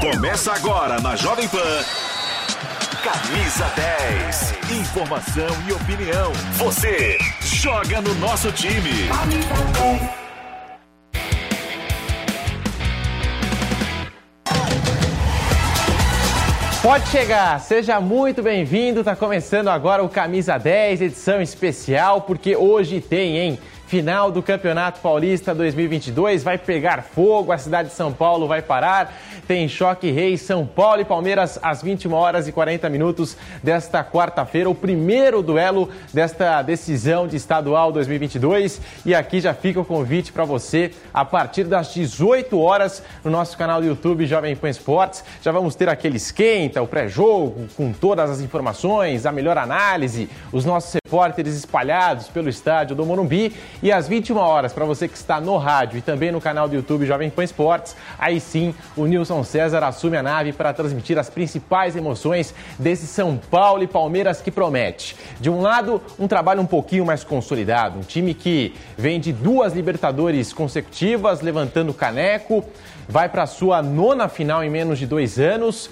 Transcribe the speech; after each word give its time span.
Começa 0.00 0.52
agora 0.52 1.00
na 1.00 1.16
Jovem 1.16 1.48
Pan. 1.48 1.58
Camisa 3.02 3.66
10. 3.76 4.54
Informação 4.80 5.48
e 5.66 5.72
opinião. 5.72 6.32
Você 6.54 7.18
joga 7.40 8.00
no 8.00 8.14
nosso 8.14 8.52
time. 8.52 9.08
Pode 16.82 17.08
chegar, 17.08 17.60
seja 17.60 18.00
muito 18.00 18.42
bem-vindo. 18.42 19.04
Tá 19.04 19.14
começando 19.14 19.68
agora 19.68 20.02
o 20.02 20.08
Camisa 20.08 20.56
10, 20.56 21.02
edição 21.02 21.42
especial, 21.42 22.22
porque 22.22 22.56
hoje 22.56 23.00
tem, 23.00 23.36
hein? 23.36 23.58
Final 23.90 24.30
do 24.30 24.40
Campeonato 24.40 25.00
Paulista 25.00 25.52
2022 25.52 26.44
vai 26.44 26.56
pegar 26.56 27.02
fogo, 27.02 27.50
a 27.50 27.58
cidade 27.58 27.88
de 27.88 27.94
São 27.96 28.12
Paulo 28.12 28.46
vai 28.46 28.62
parar. 28.62 29.12
Tem 29.48 29.68
choque 29.68 30.12
rei 30.12 30.38
São 30.38 30.64
Paulo 30.64 31.00
e 31.00 31.04
Palmeiras 31.04 31.58
às 31.60 31.82
21 31.82 32.12
horas 32.12 32.46
e 32.46 32.52
40 32.52 32.88
minutos 32.88 33.36
desta 33.60 34.04
quarta-feira, 34.04 34.70
o 34.70 34.76
primeiro 34.76 35.42
duelo 35.42 35.90
desta 36.14 36.62
decisão 36.62 37.26
de 37.26 37.34
estadual 37.34 37.90
2022. 37.90 38.80
E 39.04 39.12
aqui 39.12 39.40
já 39.40 39.52
fica 39.52 39.80
o 39.80 39.84
convite 39.84 40.30
para 40.30 40.44
você 40.44 40.92
a 41.12 41.24
partir 41.24 41.64
das 41.64 41.92
18 41.92 42.56
horas 42.60 43.02
no 43.24 43.30
nosso 43.32 43.58
canal 43.58 43.80
do 43.80 43.88
YouTube 43.88 44.24
Jovem 44.24 44.54
Pan 44.54 44.68
Esportes. 44.68 45.24
Já 45.42 45.50
vamos 45.50 45.74
ter 45.74 45.88
aquele 45.88 46.16
esquenta, 46.16 46.80
o 46.80 46.86
pré-jogo 46.86 47.66
com 47.76 47.92
todas 47.92 48.30
as 48.30 48.40
informações, 48.40 49.26
a 49.26 49.32
melhor 49.32 49.58
análise, 49.58 50.30
os 50.52 50.64
nossos 50.64 50.99
repórteres 51.10 51.56
espalhados 51.56 52.28
pelo 52.28 52.48
estádio 52.48 52.94
do 52.94 53.04
Morumbi 53.04 53.52
e 53.82 53.90
às 53.90 54.06
21 54.06 54.36
horas, 54.36 54.72
para 54.72 54.84
você 54.84 55.08
que 55.08 55.16
está 55.16 55.40
no 55.40 55.56
rádio 55.56 55.98
e 55.98 56.00
também 56.00 56.30
no 56.30 56.40
canal 56.40 56.68
do 56.68 56.76
YouTube 56.76 57.04
Jovem 57.04 57.28
Pan 57.28 57.42
Esportes, 57.42 57.96
aí 58.16 58.38
sim 58.38 58.72
o 58.96 59.06
Nilson 59.06 59.42
César 59.42 59.82
assume 59.82 60.16
a 60.16 60.22
nave 60.22 60.52
para 60.52 60.72
transmitir 60.72 61.18
as 61.18 61.28
principais 61.28 61.96
emoções 61.96 62.54
desse 62.78 63.08
São 63.08 63.36
Paulo 63.36 63.82
e 63.82 63.88
Palmeiras 63.88 64.40
que 64.40 64.52
promete. 64.52 65.16
De 65.40 65.50
um 65.50 65.60
lado, 65.60 66.00
um 66.16 66.28
trabalho 66.28 66.60
um 66.60 66.66
pouquinho 66.66 67.04
mais 67.04 67.24
consolidado, 67.24 67.98
um 67.98 68.02
time 68.02 68.32
que 68.32 68.72
vem 68.96 69.18
de 69.18 69.32
duas 69.32 69.72
Libertadores 69.72 70.52
consecutivas, 70.52 71.40
levantando 71.40 71.92
caneco, 71.92 72.64
vai 73.08 73.28
para 73.28 73.46
sua 73.46 73.82
nona 73.82 74.28
final 74.28 74.62
em 74.62 74.70
menos 74.70 74.96
de 74.96 75.06
dois 75.06 75.40
anos 75.40 75.90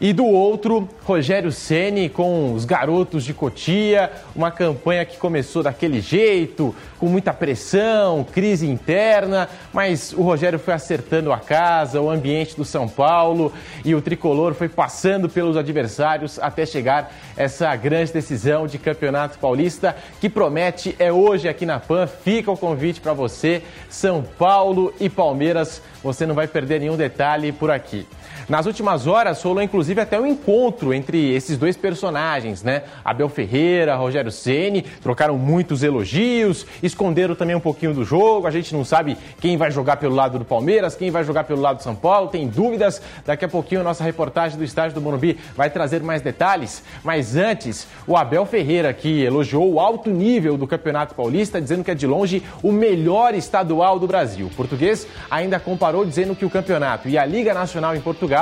e 0.00 0.12
do 0.12 0.24
outro, 0.24 0.88
Rogério 1.04 1.50
Ceni 1.50 2.08
com 2.08 2.52
os 2.52 2.64
garotos 2.64 3.24
de 3.24 3.32
Cotia, 3.32 4.10
uma 4.34 4.50
campanha 4.50 5.04
que 5.04 5.16
começou 5.16 5.62
daquele 5.62 6.00
jeito, 6.00 6.74
com 6.98 7.06
muita 7.06 7.32
pressão, 7.32 8.24
crise 8.24 8.68
interna, 8.68 9.48
mas 9.72 10.12
o 10.12 10.22
Rogério 10.22 10.58
foi 10.58 10.74
acertando 10.74 11.32
a 11.32 11.38
casa, 11.38 12.00
o 12.00 12.10
ambiente 12.10 12.56
do 12.56 12.64
São 12.64 12.88
Paulo 12.88 13.52
e 13.84 13.94
o 13.94 14.02
tricolor 14.02 14.54
foi 14.54 14.68
passando 14.68 15.28
pelos 15.28 15.56
adversários 15.56 16.38
até 16.38 16.66
chegar 16.66 17.12
essa 17.36 17.74
grande 17.76 18.12
decisão 18.12 18.66
de 18.66 18.78
Campeonato 18.78 19.38
Paulista 19.38 19.96
que 20.20 20.28
promete 20.28 20.94
é 20.98 21.12
hoje 21.12 21.48
aqui 21.48 21.64
na 21.64 21.78
PAN. 21.78 22.06
Fica 22.06 22.50
o 22.50 22.56
convite 22.56 23.00
para 23.00 23.12
você, 23.12 23.62
São 23.88 24.22
Paulo 24.22 24.92
e 25.00 25.08
Palmeiras. 25.08 25.82
Você 26.02 26.26
não 26.26 26.34
vai 26.34 26.46
perder 26.46 26.80
nenhum 26.80 26.96
detalhe 26.96 27.52
por 27.52 27.70
aqui. 27.70 28.06
Nas 28.48 28.64
últimas 28.64 29.08
horas, 29.08 29.42
rolou 29.42 29.60
inclusive 29.60 30.00
até 30.00 30.20
um 30.20 30.24
encontro 30.24 30.94
entre 30.94 31.34
esses 31.34 31.58
dois 31.58 31.76
personagens, 31.76 32.62
né? 32.62 32.84
Abel 33.04 33.28
Ferreira, 33.28 33.96
Rogério 33.96 34.30
Ceni, 34.30 34.82
trocaram 34.82 35.36
muitos 35.36 35.82
elogios, 35.82 36.64
esconderam 36.80 37.34
também 37.34 37.56
um 37.56 37.60
pouquinho 37.60 37.92
do 37.92 38.04
jogo. 38.04 38.46
A 38.46 38.52
gente 38.52 38.72
não 38.72 38.84
sabe 38.84 39.18
quem 39.40 39.56
vai 39.56 39.72
jogar 39.72 39.96
pelo 39.96 40.14
lado 40.14 40.38
do 40.38 40.44
Palmeiras, 40.44 40.94
quem 40.94 41.10
vai 41.10 41.24
jogar 41.24 41.42
pelo 41.42 41.60
lado 41.60 41.78
do 41.78 41.82
São 41.82 41.96
Paulo, 41.96 42.28
tem 42.28 42.46
dúvidas. 42.46 43.02
Daqui 43.24 43.44
a 43.44 43.48
pouquinho 43.48 43.80
a 43.80 43.84
nossa 43.84 44.04
reportagem 44.04 44.56
do 44.56 44.62
estádio 44.62 44.94
do 44.94 45.00
Morumbi 45.00 45.40
vai 45.56 45.68
trazer 45.68 46.00
mais 46.00 46.22
detalhes. 46.22 46.84
Mas 47.02 47.34
antes, 47.34 47.88
o 48.06 48.16
Abel 48.16 48.46
Ferreira 48.46 48.92
que 48.92 49.24
elogiou 49.24 49.72
o 49.72 49.80
alto 49.80 50.08
nível 50.08 50.56
do 50.56 50.68
Campeonato 50.68 51.16
Paulista, 51.16 51.60
dizendo 51.60 51.82
que 51.82 51.90
é 51.90 51.96
de 51.96 52.06
longe 52.06 52.44
o 52.62 52.70
melhor 52.70 53.34
estadual 53.34 53.98
do 53.98 54.06
Brasil. 54.06 54.46
O 54.46 54.50
português 54.50 55.04
ainda 55.28 55.58
comparou 55.58 56.04
dizendo 56.04 56.36
que 56.36 56.44
o 56.44 56.50
campeonato 56.50 57.08
e 57.08 57.18
a 57.18 57.26
Liga 57.26 57.52
Nacional 57.52 57.96
em 57.96 58.00
Portugal 58.00 58.35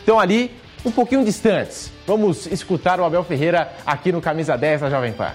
estão 0.00 0.18
ali 0.18 0.50
um 0.84 0.90
pouquinho 0.90 1.24
distantes. 1.24 1.90
Vamos 2.06 2.46
escutar 2.46 3.00
o 3.00 3.04
Abel 3.04 3.24
Ferreira 3.24 3.72
aqui 3.84 4.12
no 4.12 4.20
Camisa 4.20 4.56
10 4.56 4.82
da 4.82 4.90
Jovem 4.90 5.12
Pan. 5.12 5.32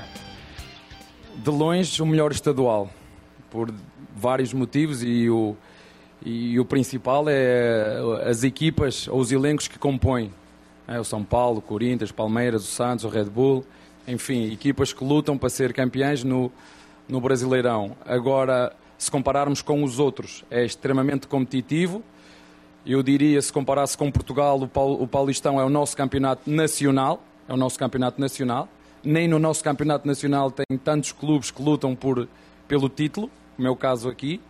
De 1.35 1.49
longe, 1.49 2.01
o 2.01 2.05
melhor 2.05 2.31
estadual, 2.31 2.89
por 3.49 3.73
vários 4.15 4.53
motivos, 4.53 5.03
e 5.03 5.29
o, 5.29 5.55
e 6.23 6.59
o 6.59 6.65
principal 6.65 7.25
é 7.27 7.97
as 8.25 8.43
equipas 8.43 9.07
ou 9.07 9.19
os 9.19 9.31
elencos 9.31 9.67
que 9.67 9.77
compõem. 9.77 10.33
É 10.87 10.99
o 10.99 11.03
São 11.03 11.23
Paulo, 11.23 11.59
o 11.59 11.61
Corinthians, 11.61 12.11
Palmeiras, 12.11 12.63
o 12.63 12.67
Santos, 12.67 13.05
o 13.05 13.09
Red 13.09 13.25
Bull, 13.25 13.65
enfim, 14.07 14.51
equipas 14.51 14.93
que 14.93 15.03
lutam 15.03 15.37
para 15.37 15.49
ser 15.49 15.73
campeãs 15.73 16.23
no, 16.23 16.51
no 17.07 17.19
Brasileirão. 17.19 17.95
Agora, 18.05 18.73
se 18.97 19.09
compararmos 19.09 19.61
com 19.61 19.83
os 19.83 19.99
outros, 19.99 20.43
é 20.49 20.63
extremamente 20.63 21.27
competitivo 21.27 22.03
eu 22.85 23.01
diria, 23.01 23.41
se 23.41 23.51
comparasse 23.51 23.97
com 23.97 24.11
Portugal, 24.11 24.59
o 24.61 25.07
Paulistão 25.07 25.59
é 25.59 25.63
o 25.63 25.69
nosso 25.69 25.95
campeonato 25.95 26.49
nacional, 26.49 27.23
é 27.47 27.53
o 27.53 27.57
nosso 27.57 27.79
campeonato 27.79 28.19
nacional. 28.19 28.67
Nem 29.03 29.27
no 29.27 29.39
nosso 29.39 29.63
campeonato 29.63 30.07
nacional 30.07 30.51
tem 30.51 30.77
tantos 30.77 31.11
clubes 31.11 31.51
que 31.51 31.61
lutam 31.61 31.95
por, 31.95 32.27
pelo 32.67 32.89
título, 32.89 33.29
como 33.55 33.67
é 33.67 33.71
o 33.71 33.75
caso 33.75 34.09
aqui. 34.09 34.41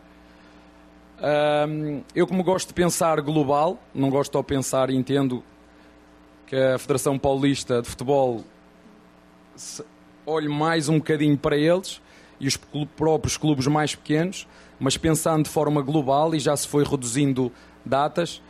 eu, 2.16 2.28
como 2.28 2.44
gosto 2.44 2.70
de 2.70 2.74
pensar 2.74 3.22
global, 3.22 3.80
não 3.94 4.10
gosto 4.10 4.38
de 4.38 4.44
pensar 4.44 4.90
e 4.90 4.96
entendo 4.96 5.44
que 6.48 6.56
a 6.56 6.78
Federação 6.78 7.18
Paulista 7.18 7.82
de 7.82 7.90
Futebol 7.90 8.44
olhe 10.26 10.48
mais 10.48 10.90
um 10.90 10.98
bocadinho 10.98 11.38
para 11.38 11.58
eles 11.58 12.02
e 12.40 12.48
os 12.48 12.58
próprios 12.96 13.38
clubes 13.38 13.68
mais 13.68 13.96
pequenos, 13.96 14.48
mas 14.80 14.98
pensando 14.98 15.44
de 15.44 15.50
forma 15.50 15.82
global 15.82 16.34
e 16.34 16.40
já 16.40 16.56
se 16.56 16.68
foi 16.68 16.84
reduzindo 16.84 17.52
datas 17.86 18.42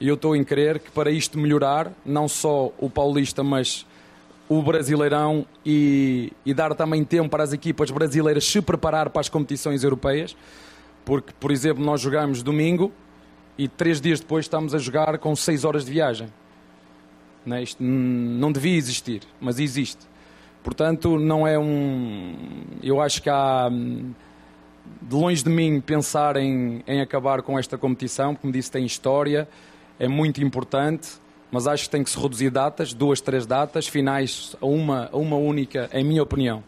e 0.00 0.08
eu 0.08 0.14
estou 0.14 0.34
em 0.34 0.42
crer 0.42 0.80
que 0.80 0.90
para 0.90 1.10
isto 1.10 1.38
melhorar, 1.38 1.92
não 2.04 2.26
só 2.26 2.72
o 2.78 2.90
Paulista, 2.90 3.44
mas 3.44 3.86
o 4.48 4.60
Brasileirão 4.60 5.46
e, 5.64 6.32
e, 6.44 6.52
dar 6.52 6.74
também 6.74 7.04
tempo 7.04 7.30
para 7.30 7.44
as 7.44 7.52
equipas 7.52 7.90
brasileiras 7.90 8.44
se 8.44 8.60
preparar 8.60 9.10
para 9.10 9.20
as 9.20 9.28
competições 9.28 9.84
europeias, 9.84 10.36
porque, 11.04 11.32
por 11.38 11.50
exemplo, 11.50 11.84
nós 11.84 12.00
jogamos 12.00 12.42
domingo 12.42 12.92
e 13.56 13.68
três 13.68 14.00
dias 14.00 14.20
depois 14.20 14.44
estamos 14.44 14.74
a 14.74 14.78
jogar 14.78 15.18
com 15.18 15.34
seis 15.36 15.64
horas 15.64 15.84
de 15.84 15.92
viagem. 15.92 16.28
Não, 17.46 17.56
é? 17.56 17.62
Isto 17.62 17.82
não 17.82 18.52
devia 18.52 18.76
existir, 18.76 19.22
mas 19.40 19.58
existe. 19.58 20.06
Portanto, 20.62 21.18
não 21.18 21.46
é 21.46 21.58
um. 21.58 22.34
Eu 22.82 23.00
acho 23.00 23.22
que 23.22 23.28
há 23.28 23.68
de 25.00 25.14
longe 25.14 25.42
de 25.42 25.50
mim 25.50 25.80
pensar 25.80 26.36
em, 26.36 26.82
em 26.86 27.00
acabar 27.00 27.42
com 27.42 27.58
esta 27.58 27.76
competição, 27.76 28.34
como 28.34 28.52
disse, 28.52 28.70
tem 28.70 28.84
história, 28.84 29.48
é 29.98 30.08
muito 30.08 30.42
importante, 30.42 31.10
mas 31.50 31.66
acho 31.66 31.84
que 31.84 31.90
tem 31.90 32.02
que 32.02 32.10
se 32.10 32.18
reduzir 32.18 32.50
datas, 32.50 32.94
duas, 32.94 33.20
três 33.20 33.44
datas, 33.44 33.86
finais 33.86 34.56
a 34.60 34.66
uma, 34.66 35.10
a 35.12 35.16
uma 35.16 35.36
única, 35.36 35.88
em 35.92 36.02
minha 36.02 36.22
opinião, 36.22 36.64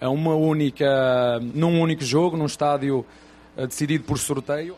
a 0.00 0.08
uma 0.08 0.34
única, 0.34 1.40
num 1.54 1.80
único 1.80 2.04
jogo, 2.04 2.36
num 2.36 2.46
estádio 2.46 3.06
eh, 3.56 3.66
decidido 3.66 4.04
por 4.04 4.18
sorteio. 4.18 4.76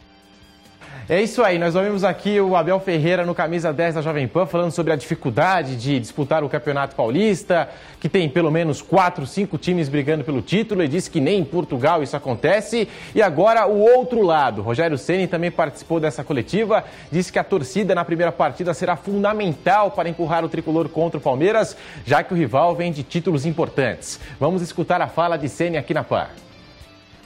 É 1.10 1.20
isso 1.20 1.42
aí, 1.42 1.58
nós 1.58 1.74
ouvimos 1.74 2.04
aqui 2.04 2.40
o 2.40 2.54
Abel 2.54 2.78
Ferreira 2.78 3.26
no 3.26 3.34
camisa 3.34 3.72
10 3.72 3.96
da 3.96 4.00
Jovem 4.00 4.28
Pan 4.28 4.46
falando 4.46 4.70
sobre 4.70 4.92
a 4.92 4.96
dificuldade 4.96 5.74
de 5.74 5.98
disputar 5.98 6.44
o 6.44 6.48
Campeonato 6.48 6.94
Paulista, 6.94 7.68
que 7.98 8.08
tem 8.08 8.28
pelo 8.28 8.48
menos 8.48 8.80
quatro, 8.80 9.26
cinco 9.26 9.58
times 9.58 9.88
brigando 9.88 10.22
pelo 10.22 10.40
título 10.40 10.84
e 10.84 10.86
disse 10.86 11.10
que 11.10 11.20
nem 11.20 11.40
em 11.40 11.44
Portugal 11.44 12.00
isso 12.00 12.16
acontece. 12.16 12.88
E 13.12 13.20
agora 13.20 13.66
o 13.66 13.80
outro 13.80 14.22
lado, 14.22 14.62
Rogério 14.62 14.96
Ceni 14.96 15.26
também 15.26 15.50
participou 15.50 15.98
dessa 15.98 16.22
coletiva, 16.22 16.84
disse 17.10 17.32
que 17.32 17.40
a 17.40 17.44
torcida 17.44 17.92
na 17.92 18.04
primeira 18.04 18.30
partida 18.30 18.72
será 18.72 18.94
fundamental 18.94 19.90
para 19.90 20.08
empurrar 20.08 20.44
o 20.44 20.48
tricolor 20.48 20.88
contra 20.88 21.18
o 21.18 21.20
Palmeiras, 21.20 21.76
já 22.06 22.22
que 22.22 22.32
o 22.32 22.36
rival 22.36 22.76
vem 22.76 22.92
de 22.92 23.02
títulos 23.02 23.44
importantes. 23.44 24.20
Vamos 24.38 24.62
escutar 24.62 25.00
a 25.00 25.08
fala 25.08 25.36
de 25.36 25.48
Ceni 25.48 25.76
aqui 25.76 25.92
na 25.92 26.04
PAN. 26.04 26.28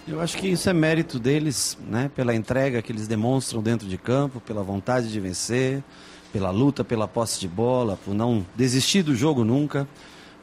Eu 0.06 0.20
acho 0.20 0.36
que 0.36 0.48
isso 0.48 0.68
é 0.68 0.72
mérito 0.74 1.18
deles, 1.18 1.78
né? 1.88 2.10
Pela 2.14 2.34
entrega 2.34 2.82
que 2.82 2.92
eles 2.92 3.08
demonstram 3.08 3.62
dentro 3.62 3.88
de 3.88 3.96
campo, 3.96 4.38
pela 4.38 4.62
vontade 4.62 5.10
de 5.10 5.18
vencer, 5.18 5.82
pela 6.30 6.50
luta, 6.50 6.84
pela 6.84 7.08
posse 7.08 7.40
de 7.40 7.48
bola, 7.48 7.98
por 8.04 8.12
não 8.12 8.44
desistir 8.54 9.02
do 9.02 9.14
jogo 9.14 9.44
nunca. 9.44 9.88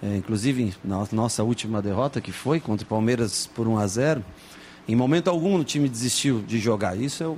É, 0.01 0.17
inclusive, 0.17 0.73
na 0.83 1.07
nossa 1.11 1.43
última 1.43 1.79
derrota, 1.79 2.19
que 2.19 2.31
foi 2.31 2.59
contra 2.59 2.83
o 2.83 2.87
Palmeiras 2.87 3.45
por 3.45 3.67
1 3.67 3.77
a 3.77 3.85
0 3.85 4.25
em 4.87 4.95
momento 4.95 5.29
algum 5.29 5.55
o 5.59 5.63
time 5.63 5.87
desistiu 5.87 6.41
de 6.41 6.57
jogar. 6.57 6.97
Isso 6.97 7.23
é 7.23 7.27
o, 7.27 7.37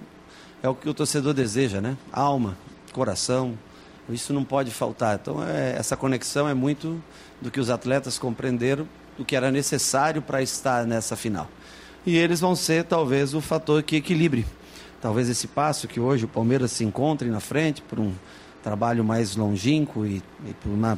é 0.64 0.70
o 0.70 0.74
que 0.74 0.88
o 0.88 0.94
torcedor 0.94 1.34
deseja, 1.34 1.82
né? 1.82 1.98
Alma, 2.10 2.58
coração. 2.94 3.60
Isso 4.08 4.32
não 4.32 4.46
pode 4.46 4.72
faltar. 4.72 5.20
Então, 5.22 5.46
é, 5.46 5.76
essa 5.78 5.98
conexão 5.98 6.48
é 6.48 6.54
muito 6.54 7.04
do 7.42 7.52
que 7.52 7.60
os 7.60 7.70
atletas 7.70 8.18
compreenderam, 8.18 8.88
do 9.18 9.26
que 9.26 9.36
era 9.36 9.52
necessário 9.52 10.22
para 10.22 10.42
estar 10.42 10.86
nessa 10.88 11.18
final 11.18 11.50
e 12.06 12.18
eles 12.18 12.40
vão 12.40 12.56
ser 12.56 12.84
talvez 12.84 13.34
o 13.34 13.42
fator 13.42 13.82
que 13.84 13.96
equilibre. 13.96 14.46
Talvez 15.02 15.30
esse 15.30 15.48
passo 15.48 15.88
que 15.88 16.00
hoje 16.00 16.26
o 16.26 16.28
Palmeiras 16.28 16.72
se 16.72 16.84
encontre 16.84 17.30
na 17.30 17.40
frente 17.40 17.82
por 17.82 18.00
um 18.00 18.14
trabalho 18.62 19.04
mais 19.04 19.36
longínquo 19.36 20.06
e, 20.06 20.24
e 20.48 20.54
por 20.62 20.70
uma, 20.70 20.98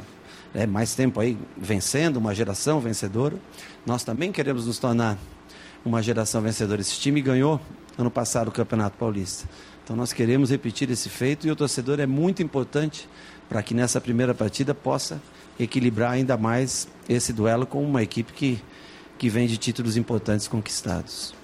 é, 0.54 0.66
mais 0.66 0.94
tempo 0.94 1.18
aí 1.20 1.36
vencendo, 1.56 2.16
uma 2.16 2.34
geração 2.34 2.80
vencedora. 2.80 3.36
Nós 3.84 4.04
também 4.04 4.30
queremos 4.30 4.66
nos 4.66 4.78
tornar 4.78 5.18
uma 5.84 6.02
geração 6.02 6.40
vencedora. 6.40 6.80
Esse 6.80 6.98
time 7.00 7.20
ganhou 7.20 7.60
ano 7.98 8.10
passado 8.10 8.48
o 8.48 8.52
Campeonato 8.52 8.96
Paulista. 8.96 9.48
Então 9.82 9.96
nós 9.96 10.12
queremos 10.12 10.50
repetir 10.50 10.90
esse 10.90 11.08
feito 11.08 11.46
e 11.46 11.50
o 11.50 11.56
torcedor 11.56 12.00
é 12.00 12.06
muito 12.06 12.42
importante 12.42 13.08
para 13.48 13.62
que 13.62 13.74
nessa 13.74 14.00
primeira 14.00 14.34
partida 14.34 14.74
possa 14.74 15.20
equilibrar 15.58 16.12
ainda 16.12 16.36
mais 16.36 16.88
esse 17.08 17.32
duelo 17.32 17.66
com 17.66 17.82
uma 17.82 18.02
equipe 18.02 18.32
que 18.32 18.62
que 19.18 19.28
vem 19.28 19.46
de 19.46 19.56
títulos 19.56 19.96
importantes 19.96 20.46
conquistados. 20.48 21.34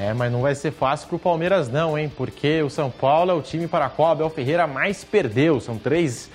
É, 0.00 0.14
mas 0.14 0.32
não 0.32 0.40
vai 0.40 0.54
ser 0.54 0.72
fácil 0.72 1.06
para 1.08 1.16
o 1.16 1.18
Palmeiras 1.18 1.68
não, 1.68 1.98
hein? 1.98 2.10
Porque 2.16 2.62
o 2.62 2.70
São 2.70 2.90
Paulo 2.90 3.30
é 3.30 3.34
o 3.34 3.42
time 3.42 3.66
para 3.68 3.88
qual 3.88 4.12
Abel 4.12 4.30
Ferreira 4.30 4.66
mais 4.66 5.04
perdeu. 5.04 5.60
São 5.60 5.76
três, 5.76 6.30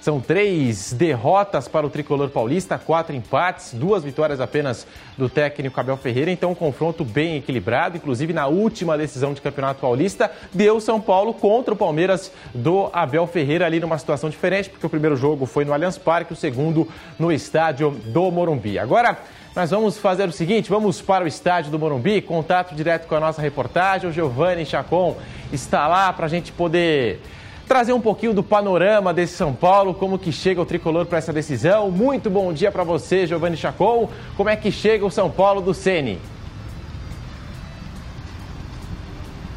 são 0.00 0.20
três 0.20 0.92
derrotas 0.92 1.66
para 1.68 1.86
o 1.86 1.90
tricolor 1.90 2.28
paulista, 2.28 2.78
quatro 2.78 3.14
empates, 3.14 3.74
duas 3.74 4.04
vitórias 4.04 4.40
apenas 4.40 4.86
do 5.16 5.28
técnico 5.28 5.78
Abel 5.80 5.96
Ferreira. 5.96 6.30
Então, 6.30 6.52
um 6.52 6.54
confronto 6.54 7.04
bem 7.04 7.36
equilibrado. 7.36 7.96
Inclusive, 7.96 8.32
na 8.32 8.46
última 8.46 8.96
decisão 8.96 9.32
de 9.32 9.40
Campeonato 9.40 9.80
Paulista, 9.80 10.30
deu 10.52 10.80
São 10.80 11.00
Paulo 11.00 11.34
contra 11.34 11.74
o 11.74 11.76
Palmeiras 11.76 12.32
do 12.54 12.88
Abel 12.92 13.26
Ferreira 13.26 13.66
ali 13.66 13.80
numa 13.80 13.98
situação 13.98 14.30
diferente, 14.30 14.70
porque 14.70 14.86
o 14.86 14.90
primeiro 14.90 15.16
jogo 15.16 15.46
foi 15.46 15.64
no 15.64 15.72
Allianz 15.72 15.98
Parque, 15.98 16.32
o 16.32 16.36
segundo 16.36 16.88
no 17.18 17.32
estádio 17.32 17.90
do 17.90 18.30
Morumbi. 18.30 18.78
Agora, 18.78 19.18
nós 19.56 19.70
vamos 19.70 19.96
fazer 19.96 20.28
o 20.28 20.32
seguinte, 20.32 20.68
vamos 20.68 21.00
para 21.00 21.24
o 21.24 21.26
estádio 21.26 21.70
do 21.70 21.78
Morumbi, 21.78 22.20
contato 22.20 22.74
direto 22.74 23.06
com 23.06 23.14
a 23.14 23.20
nossa 23.20 23.40
reportagem. 23.40 24.10
O 24.10 24.12
Giovanni 24.12 24.66
Chacon 24.66 25.16
está 25.50 25.88
lá 25.88 26.12
para 26.12 26.26
a 26.26 26.28
gente 26.28 26.52
poder 26.52 27.22
trazer 27.66 27.92
um 27.92 28.00
pouquinho 28.00 28.32
do 28.32 28.42
panorama 28.42 29.12
desse 29.12 29.34
São 29.34 29.52
Paulo, 29.52 29.92
como 29.92 30.18
que 30.18 30.30
chega 30.30 30.60
o 30.60 30.66
tricolor 30.66 31.06
para 31.06 31.18
essa 31.18 31.32
decisão. 31.32 31.90
Muito 31.90 32.30
bom 32.30 32.52
dia 32.52 32.70
para 32.70 32.84
você, 32.84 33.26
Giovanni 33.26 33.56
Chacon. 33.56 34.08
Como 34.36 34.48
é 34.48 34.56
que 34.56 34.70
chega 34.70 35.04
o 35.04 35.10
São 35.10 35.30
Paulo 35.30 35.60
do 35.60 35.74
Sene? 35.74 36.20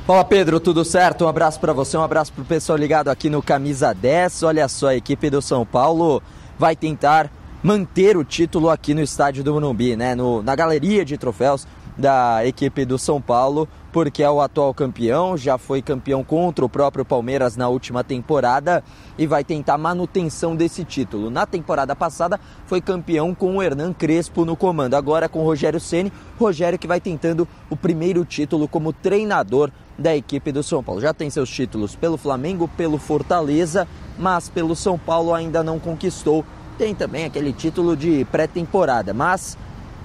Fala 0.08 0.26
Pedro, 0.26 0.60
tudo 0.60 0.84
certo? 0.84 1.26
Um 1.26 1.28
abraço 1.28 1.60
para 1.60 1.72
você, 1.72 1.96
um 1.96 2.02
abraço 2.02 2.34
para 2.34 2.42
o 2.42 2.46
pessoal 2.46 2.76
ligado 2.76 3.10
aqui 3.10 3.30
no 3.30 3.44
Camisa 3.44 3.94
10. 3.94 4.42
Olha 4.42 4.68
só, 4.68 4.88
a 4.88 4.96
equipe 4.96 5.30
do 5.30 5.40
São 5.40 5.64
Paulo 5.64 6.20
vai 6.58 6.76
tentar 6.76 7.32
manter 7.62 8.18
o 8.18 8.24
título 8.24 8.72
aqui 8.72 8.96
no 8.96 9.02
estádio 9.02 9.44
do 9.44 9.54
Morumbi, 9.54 9.96
né? 9.96 10.16
No, 10.16 10.42
na 10.42 10.56
galeria 10.56 11.06
de 11.06 11.16
troféus 11.16 11.68
da 12.00 12.46
equipe 12.46 12.86
do 12.86 12.98
São 12.98 13.22
Paulo, 13.22 13.68
porque 13.92 14.24
é 14.24 14.30
o 14.30 14.40
atual 14.40 14.74
campeão, 14.74 15.36
já 15.36 15.58
foi 15.58 15.82
campeão 15.82 16.24
contra 16.24 16.64
o 16.64 16.70
próprio 16.70 17.04
Palmeiras 17.04 17.58
na 17.58 17.68
última 17.68 18.04
temporada 18.06 18.82
e 19.18 19.28
vai 19.28 19.44
tentar 19.44 19.78
manutenção 19.78 20.56
desse 20.56 20.86
título. 20.86 21.30
Na 21.30 21.46
temporada 21.46 21.94
passada 21.96 22.40
foi 22.66 22.80
campeão 22.80 23.36
com 23.36 23.58
o 23.58 23.62
Hernan 23.62 23.92
Crespo 23.92 24.46
no 24.46 24.56
comando, 24.56 24.94
agora 24.94 25.28
com 25.28 25.40
o 25.40 25.44
Rogério 25.44 25.80
Ceni, 25.80 26.14
Rogério 26.40 26.80
que 26.80 26.88
vai 26.88 27.02
tentando 27.02 27.46
o 27.70 27.76
primeiro 27.76 28.24
título 28.24 28.66
como 28.66 28.94
treinador 28.94 29.70
da 29.98 30.16
equipe 30.16 30.54
do 30.54 30.64
São 30.64 30.82
Paulo. 30.82 31.02
Já 31.02 31.14
tem 31.14 31.30
seus 31.30 31.50
títulos 31.50 31.96
pelo 31.96 32.16
Flamengo, 32.16 32.70
pelo 32.78 32.98
Fortaleza, 32.98 33.86
mas 34.18 34.48
pelo 34.48 34.74
São 34.74 34.98
Paulo 34.98 35.34
ainda 35.34 35.62
não 35.62 35.78
conquistou 35.80 36.46
tem 36.80 36.96
também 36.96 37.26
aquele 37.26 37.52
título 37.52 37.94
de 37.94 38.24
pré-temporada, 38.32 39.14
mas 39.14 39.58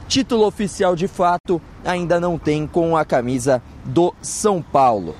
título 0.09 0.47
oficial 0.47 0.95
de 0.95 1.09
fato 1.09 1.61
ainda 1.85 2.21
não 2.21 2.39
tem 2.39 2.67
com 2.67 2.97
a 2.97 3.05
camisa 3.05 3.63
do 3.85 4.15
São 4.23 4.63
Paulo. 4.63 5.15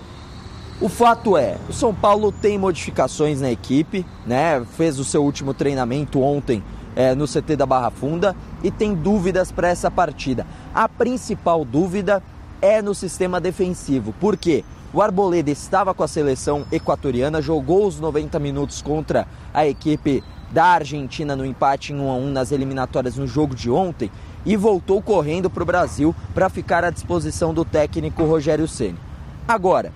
O 0.81 0.89
fato 0.89 1.37
é, 1.37 1.57
o 1.69 1.73
São 1.73 1.95
Paulo 1.95 2.33
tem 2.33 2.59
modificações 2.59 3.41
na 3.41 3.51
equipe, 3.51 4.05
né? 4.27 4.65
Fez 4.77 4.99
o 4.99 5.05
seu 5.05 5.25
último 5.25 5.55
treinamento 5.55 6.21
ontem 6.21 6.63
é, 6.97 7.15
no 7.15 7.27
CT 7.27 7.57
da 7.57 7.67
Barra 7.67 7.91
Funda 7.91 8.37
e 8.63 8.71
tem 8.71 8.95
dúvidas 8.95 9.53
para 9.53 9.69
essa 9.69 9.91
partida. 9.91 10.47
A 10.75 10.89
principal 10.89 11.65
dúvida 11.65 12.23
é 12.61 12.83
no 12.83 12.95
sistema 12.95 13.41
defensivo, 13.41 14.15
porque 14.21 14.65
o 14.93 15.01
Arboleda 15.01 15.51
estava 15.51 15.95
com 15.95 16.03
a 16.03 16.09
seleção 16.09 16.65
equatoriana, 16.71 17.43
jogou 17.43 17.87
os 17.87 17.99
90 17.99 18.39
minutos 18.39 18.83
contra 18.83 19.27
a 19.53 19.67
equipe 19.67 20.23
da 20.51 20.67
Argentina 20.67 21.35
no 21.35 21.45
empate 21.45 21.93
em 21.93 22.01
1 22.01 22.11
a 22.11 22.15
1 22.15 22.31
nas 22.31 22.53
eliminatórias 22.53 23.17
no 23.17 23.27
jogo 23.27 23.55
de 23.55 23.71
ontem 23.71 24.11
e 24.45 24.57
voltou 24.57 25.01
correndo 25.03 25.49
para 25.49 25.63
o 25.63 25.67
Brasil 25.67 26.15
para 26.35 26.49
ficar 26.49 26.85
à 26.85 26.91
disposição 26.91 27.55
do 27.55 27.65
técnico 27.65 28.25
Rogério 28.25 28.69
Ceni. 28.69 28.99
Agora, 29.47 29.93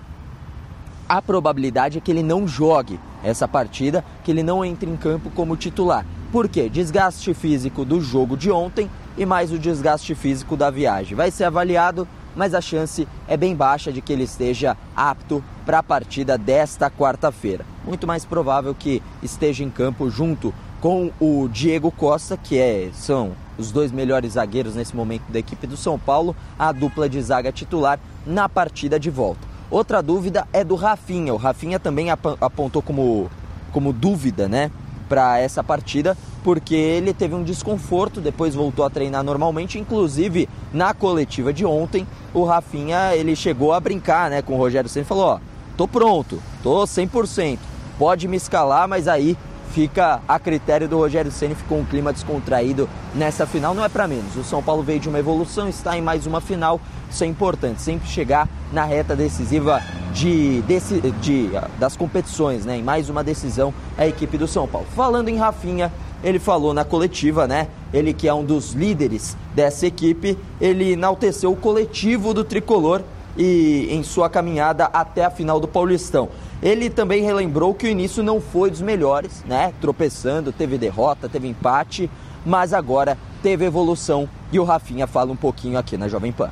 a 1.07 1.21
probabilidade 1.21 1.97
é 1.97 2.01
que 2.01 2.11
ele 2.11 2.23
não 2.23 2.47
jogue 2.47 2.99
essa 3.23 3.47
partida, 3.47 4.03
que 4.23 4.31
ele 4.31 4.43
não 4.43 4.63
entre 4.63 4.89
em 4.89 4.95
campo 4.95 5.29
como 5.31 5.57
titular. 5.57 6.05
Por 6.31 6.47
quê? 6.47 6.69
Desgaste 6.69 7.33
físico 7.33 7.83
do 7.83 7.99
jogo 7.99 8.37
de 8.37 8.51
ontem 8.51 8.89
e 9.17 9.25
mais 9.25 9.51
o 9.51 9.57
desgaste 9.57 10.13
físico 10.13 10.55
da 10.55 10.69
viagem. 10.69 11.15
Vai 11.15 11.31
ser 11.31 11.45
avaliado, 11.45 12.07
mas 12.35 12.53
a 12.53 12.61
chance 12.61 13.07
é 13.27 13.35
bem 13.35 13.55
baixa 13.55 13.91
de 13.91 14.01
que 14.01 14.13
ele 14.13 14.23
esteja 14.23 14.77
apto 14.95 15.43
para 15.65 15.79
a 15.79 15.83
partida 15.83 16.37
desta 16.37 16.89
quarta-feira 16.89 17.65
muito 17.89 18.05
mais 18.05 18.23
provável 18.23 18.75
que 18.75 19.01
esteja 19.21 19.63
em 19.63 19.69
campo 19.69 20.09
junto 20.09 20.53
com 20.79 21.11
o 21.19 21.49
Diego 21.49 21.91
Costa, 21.91 22.37
que 22.37 22.57
é, 22.57 22.89
são 22.93 23.31
os 23.59 23.71
dois 23.71 23.91
melhores 23.91 24.33
zagueiros 24.33 24.73
nesse 24.73 24.95
momento 24.95 25.23
da 25.29 25.37
equipe 25.37 25.67
do 25.67 25.75
São 25.75 25.99
Paulo, 25.99 26.35
a 26.57 26.71
dupla 26.71 27.09
de 27.09 27.21
zaga 27.21 27.51
titular 27.51 27.99
na 28.25 28.47
partida 28.47 28.97
de 28.97 29.09
volta. 29.09 29.41
Outra 29.69 30.01
dúvida 30.01 30.47
é 30.53 30.63
do 30.63 30.75
Rafinha. 30.75 31.33
O 31.33 31.37
Rafinha 31.37 31.77
também 31.77 32.09
apontou 32.09 32.81
como, 32.81 33.29
como 33.71 33.91
dúvida, 33.91 34.47
né, 34.47 34.71
para 35.09 35.39
essa 35.39 35.63
partida, 35.63 36.17
porque 36.43 36.75
ele 36.75 37.13
teve 37.13 37.35
um 37.35 37.43
desconforto, 37.43 38.21
depois 38.21 38.55
voltou 38.55 38.85
a 38.85 38.89
treinar 38.89 39.23
normalmente, 39.23 39.77
inclusive 39.77 40.47
na 40.71 40.93
coletiva 40.93 41.51
de 41.51 41.65
ontem, 41.65 42.07
o 42.33 42.45
Rafinha, 42.45 43.13
ele 43.15 43.35
chegou 43.35 43.73
a 43.73 43.79
brincar, 43.79 44.29
né, 44.29 44.41
com 44.41 44.53
o 44.53 44.57
Rogério 44.57 44.89
e 44.89 45.03
falou, 45.03 45.25
ó, 45.25 45.39
tô 45.75 45.87
pronto, 45.87 46.41
tô 46.63 46.83
100% 46.83 47.59
pode 47.99 48.29
me 48.29 48.37
escalar, 48.37 48.87
mas 48.87 49.09
aí 49.09 49.37
fica 49.73 50.21
a 50.27 50.39
critério 50.39 50.87
do 50.87 50.97
Rogério 50.97 51.31
Ceni 51.31 51.55
ficou 51.55 51.79
um 51.79 51.85
clima 51.85 52.11
descontraído 52.11 52.89
nessa 53.13 53.45
final, 53.45 53.73
não 53.73 53.83
é 53.83 53.89
para 53.89 54.07
menos. 54.07 54.35
O 54.35 54.43
São 54.43 54.61
Paulo 54.61 54.83
veio 54.83 54.99
de 54.99 55.09
uma 55.09 55.19
evolução, 55.19 55.67
está 55.67 55.97
em 55.97 56.01
mais 56.01 56.25
uma 56.25 56.41
final, 56.41 56.79
isso 57.09 57.23
é 57.23 57.27
importante, 57.27 57.81
sempre 57.81 58.07
chegar 58.07 58.47
na 58.71 58.83
reta 58.83 59.15
decisiva 59.15 59.81
de, 60.13 60.61
de, 60.63 60.79
de 61.19 61.49
das 61.79 61.95
competições, 61.95 62.65
né? 62.65 62.77
Em 62.77 62.83
mais 62.83 63.09
uma 63.09 63.23
decisão 63.23 63.73
a 63.97 64.07
equipe 64.07 64.37
do 64.37 64.47
São 64.47 64.67
Paulo. 64.67 64.87
Falando 64.95 65.29
em 65.29 65.37
Rafinha, 65.37 65.91
ele 66.23 66.39
falou 66.39 66.73
na 66.73 66.83
coletiva, 66.83 67.47
né? 67.47 67.67
Ele 67.93 68.13
que 68.13 68.27
é 68.27 68.33
um 68.33 68.43
dos 68.43 68.73
líderes 68.73 69.37
dessa 69.55 69.87
equipe, 69.87 70.37
ele 70.59 70.93
enalteceu 70.93 71.51
o 71.51 71.55
coletivo 71.55 72.33
do 72.33 72.43
tricolor 72.43 73.01
e 73.37 73.87
em 73.91 74.03
sua 74.03 74.29
caminhada 74.29 74.85
até 74.85 75.25
a 75.25 75.29
final 75.29 75.59
do 75.59 75.67
Paulistão. 75.67 76.29
Ele 76.61 76.89
também 76.89 77.23
relembrou 77.23 77.73
que 77.73 77.87
o 77.87 77.89
início 77.89 78.21
não 78.21 78.41
foi 78.41 78.69
dos 78.69 78.81
melhores, 78.81 79.43
né? 79.45 79.73
Tropeçando, 79.79 80.51
teve 80.51 80.77
derrota, 80.77 81.29
teve 81.29 81.47
empate, 81.47 82.09
mas 82.45 82.73
agora 82.73 83.17
teve 83.41 83.65
evolução 83.65 84.27
e 84.51 84.59
o 84.59 84.63
Rafinha 84.63 85.07
fala 85.07 85.31
um 85.31 85.35
pouquinho 85.35 85.77
aqui 85.77 85.97
na 85.97 86.07
Jovem 86.07 86.31
Pan. 86.31 86.51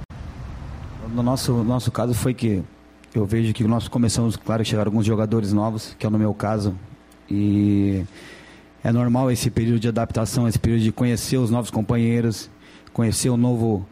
No 1.14 1.24
nosso, 1.24 1.54
nosso 1.64 1.92
caso 1.92 2.14
foi 2.14 2.34
que 2.34 2.64
eu 3.14 3.26
vejo 3.26 3.54
que 3.54 3.64
nós 3.64 3.88
começamos, 3.88 4.36
claro, 4.36 4.64
chegaram 4.64 4.90
alguns 4.90 5.06
jogadores 5.06 5.52
novos, 5.52 5.96
que 5.98 6.06
é 6.06 6.10
no 6.10 6.20
meu 6.20 6.34
caso, 6.34 6.76
e 7.30 8.06
é 8.84 8.92
normal 8.92 9.32
esse 9.32 9.50
período 9.50 9.80
de 9.80 9.88
adaptação, 9.88 10.48
esse 10.48 10.60
período 10.60 10.84
de 10.84 10.92
conhecer 10.92 11.38
os 11.38 11.50
novos 11.50 11.72
companheiros, 11.72 12.50
conhecer 12.94 13.30
o 13.30 13.38
novo, 13.38 13.86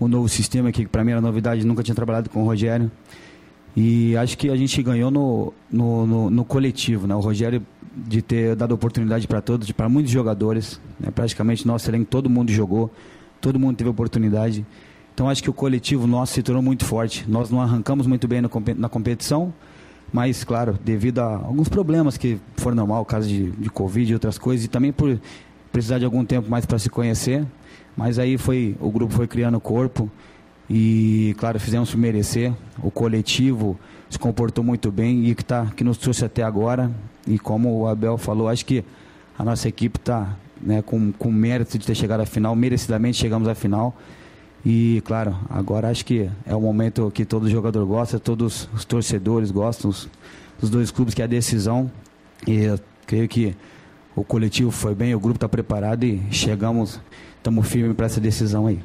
o 0.00 0.08
novo 0.08 0.28
sistema 0.28 0.72
que 0.72 0.86
para 0.86 1.04
mim 1.04 1.12
era 1.12 1.20
novidade, 1.20 1.64
nunca 1.64 1.82
tinha 1.82 1.94
trabalhado 1.94 2.30
com 2.30 2.42
o 2.42 2.46
Rogério. 2.46 2.90
E 3.76 4.16
acho 4.16 4.36
que 4.36 4.50
a 4.50 4.56
gente 4.56 4.82
ganhou 4.82 5.10
no, 5.10 5.52
no, 5.70 6.06
no, 6.06 6.30
no 6.30 6.44
coletivo, 6.44 7.06
né? 7.06 7.14
O 7.14 7.20
Rogério 7.20 7.64
de 7.94 8.22
ter 8.22 8.56
dado 8.56 8.72
oportunidade 8.72 9.28
para 9.28 9.40
todos, 9.40 9.70
para 9.72 9.88
muitos 9.88 10.10
jogadores, 10.10 10.80
né? 10.98 11.10
praticamente 11.10 11.66
nosso 11.66 11.90
elenco, 11.90 12.06
todo 12.06 12.30
mundo 12.30 12.50
jogou, 12.50 12.90
todo 13.40 13.58
mundo 13.58 13.76
teve 13.76 13.90
oportunidade. 13.90 14.64
Então 15.12 15.28
acho 15.28 15.42
que 15.42 15.50
o 15.50 15.52
coletivo 15.52 16.06
nosso 16.06 16.34
se 16.34 16.42
tornou 16.42 16.62
muito 16.62 16.84
forte. 16.84 17.28
Nós 17.28 17.50
não 17.50 17.60
arrancamos 17.60 18.06
muito 18.06 18.26
bem 18.26 18.40
na 18.76 18.88
competição, 18.88 19.52
mas 20.12 20.44
claro, 20.44 20.78
devido 20.82 21.18
a 21.18 21.36
alguns 21.36 21.68
problemas 21.68 22.16
que 22.16 22.38
foram 22.56 22.76
normal, 22.76 23.04
caso 23.04 23.28
de, 23.28 23.50
de 23.50 23.68
Covid 23.68 24.10
e 24.10 24.14
outras 24.14 24.38
coisas, 24.38 24.64
e 24.64 24.68
também 24.68 24.92
por 24.92 25.20
precisar 25.72 25.98
de 25.98 26.04
algum 26.04 26.24
tempo 26.24 26.50
mais 26.50 26.66
para 26.66 26.78
se 26.78 26.88
conhecer, 26.90 27.44
mas 27.96 28.18
aí 28.18 28.36
foi 28.38 28.76
o 28.80 28.90
grupo 28.90 29.12
foi 29.12 29.26
criando 29.26 29.60
corpo 29.60 30.10
e 30.68 31.34
claro 31.38 31.58
fizemos 31.58 31.94
merecer. 31.94 32.52
O 32.82 32.90
coletivo 32.90 33.78
se 34.08 34.18
comportou 34.18 34.62
muito 34.62 34.90
bem 34.90 35.26
e 35.26 35.34
que 35.34 35.44
tá 35.44 35.66
que 35.76 35.84
nos 35.84 35.98
trouxe 35.98 36.24
até 36.24 36.42
agora. 36.42 36.90
E 37.26 37.38
como 37.38 37.78
o 37.78 37.86
Abel 37.86 38.16
falou, 38.16 38.48
acho 38.48 38.64
que 38.64 38.84
a 39.38 39.44
nossa 39.44 39.68
equipe 39.68 39.98
está 39.98 40.36
né, 40.60 40.82
com, 40.82 41.12
com 41.12 41.30
mérito 41.30 41.78
de 41.78 41.86
ter 41.86 41.94
chegado 41.94 42.20
à 42.20 42.26
final, 42.26 42.54
merecidamente 42.54 43.18
chegamos 43.18 43.48
à 43.48 43.54
final. 43.54 43.96
E, 44.64 45.02
claro, 45.06 45.34
agora 45.48 45.88
acho 45.88 46.04
que 46.04 46.28
é 46.44 46.54
o 46.54 46.60
momento 46.60 47.10
que 47.10 47.24
todo 47.24 47.48
jogador 47.48 47.84
gosta, 47.86 48.18
todos 48.18 48.68
os 48.74 48.84
torcedores 48.84 49.50
gostam, 49.50 49.90
os, 49.90 50.08
os 50.60 50.68
dois 50.68 50.90
clubes, 50.90 51.14
que 51.14 51.22
é 51.22 51.24
a 51.24 51.28
decisão. 51.28 51.90
E 52.46 52.64
eu 52.64 52.78
creio 53.06 53.26
que 53.26 53.56
o 54.14 54.24
coletivo 54.24 54.70
foi 54.70 54.94
bem, 54.94 55.14
o 55.14 55.20
grupo 55.20 55.36
está 55.36 55.48
preparado 55.48 56.04
e 56.04 56.22
chegamos, 56.30 57.00
estamos 57.36 57.68
firmes 57.68 57.96
para 57.96 58.06
essa 58.06 58.20
decisão 58.20 58.66
aí. 58.66 58.80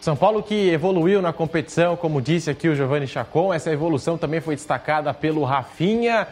São 0.00 0.14
Paulo 0.14 0.42
que 0.42 0.68
evoluiu 0.68 1.22
na 1.22 1.32
competição, 1.32 1.96
como 1.96 2.20
disse 2.20 2.50
aqui 2.50 2.68
o 2.68 2.76
Giovanni 2.76 3.06
Chacon, 3.06 3.54
essa 3.54 3.72
evolução 3.72 4.18
também 4.18 4.40
foi 4.40 4.54
destacada 4.54 5.14
pelo 5.14 5.44
Rafinha. 5.44 6.28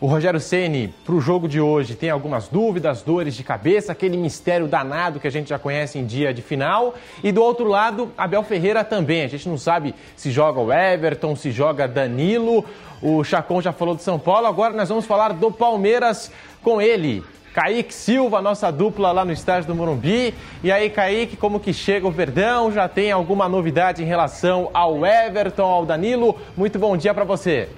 O 0.00 0.06
Rogério 0.08 0.40
Ceni 0.40 0.92
para 1.04 1.14
o 1.14 1.20
jogo 1.20 1.46
de 1.46 1.60
hoje 1.60 1.94
tem 1.94 2.10
algumas 2.10 2.48
dúvidas, 2.48 3.02
dores 3.02 3.36
de 3.36 3.44
cabeça, 3.44 3.92
aquele 3.92 4.16
mistério 4.16 4.66
danado 4.66 5.20
que 5.20 5.28
a 5.28 5.30
gente 5.30 5.50
já 5.50 5.60
conhece 5.60 5.96
em 5.96 6.04
dia 6.04 6.34
de 6.34 6.42
final. 6.42 6.96
E 7.22 7.30
do 7.30 7.40
outro 7.40 7.68
lado, 7.68 8.10
Abel 8.18 8.42
Ferreira 8.42 8.82
também. 8.82 9.22
A 9.22 9.28
gente 9.28 9.48
não 9.48 9.56
sabe 9.56 9.94
se 10.16 10.32
joga 10.32 10.58
o 10.58 10.72
Everton, 10.72 11.36
se 11.36 11.52
joga 11.52 11.86
Danilo. 11.86 12.64
O 13.00 13.22
Chacon 13.22 13.62
já 13.62 13.72
falou 13.72 13.94
de 13.94 14.02
São 14.02 14.18
Paulo. 14.18 14.48
Agora 14.48 14.74
nós 14.74 14.88
vamos 14.88 15.06
falar 15.06 15.34
do 15.34 15.52
Palmeiras 15.52 16.32
com 16.64 16.82
ele. 16.82 17.22
Kaique 17.52 17.92
Silva, 17.92 18.40
nossa 18.40 18.70
dupla 18.70 19.12
lá 19.12 19.24
no 19.24 19.32
estádio 19.32 19.68
do 19.68 19.74
Morumbi. 19.74 20.34
E 20.62 20.72
aí, 20.72 20.88
Kaique, 20.88 21.36
como 21.36 21.60
que 21.60 21.72
chega 21.72 22.06
o 22.06 22.10
Verdão? 22.10 22.72
Já 22.72 22.88
tem 22.88 23.12
alguma 23.12 23.48
novidade 23.48 24.02
em 24.02 24.06
relação 24.06 24.70
ao 24.72 25.04
Everton, 25.04 25.64
ao 25.64 25.84
Danilo? 25.84 26.38
Muito 26.56 26.78
bom 26.78 26.96
dia 26.96 27.12
para 27.12 27.24
você. 27.24 27.68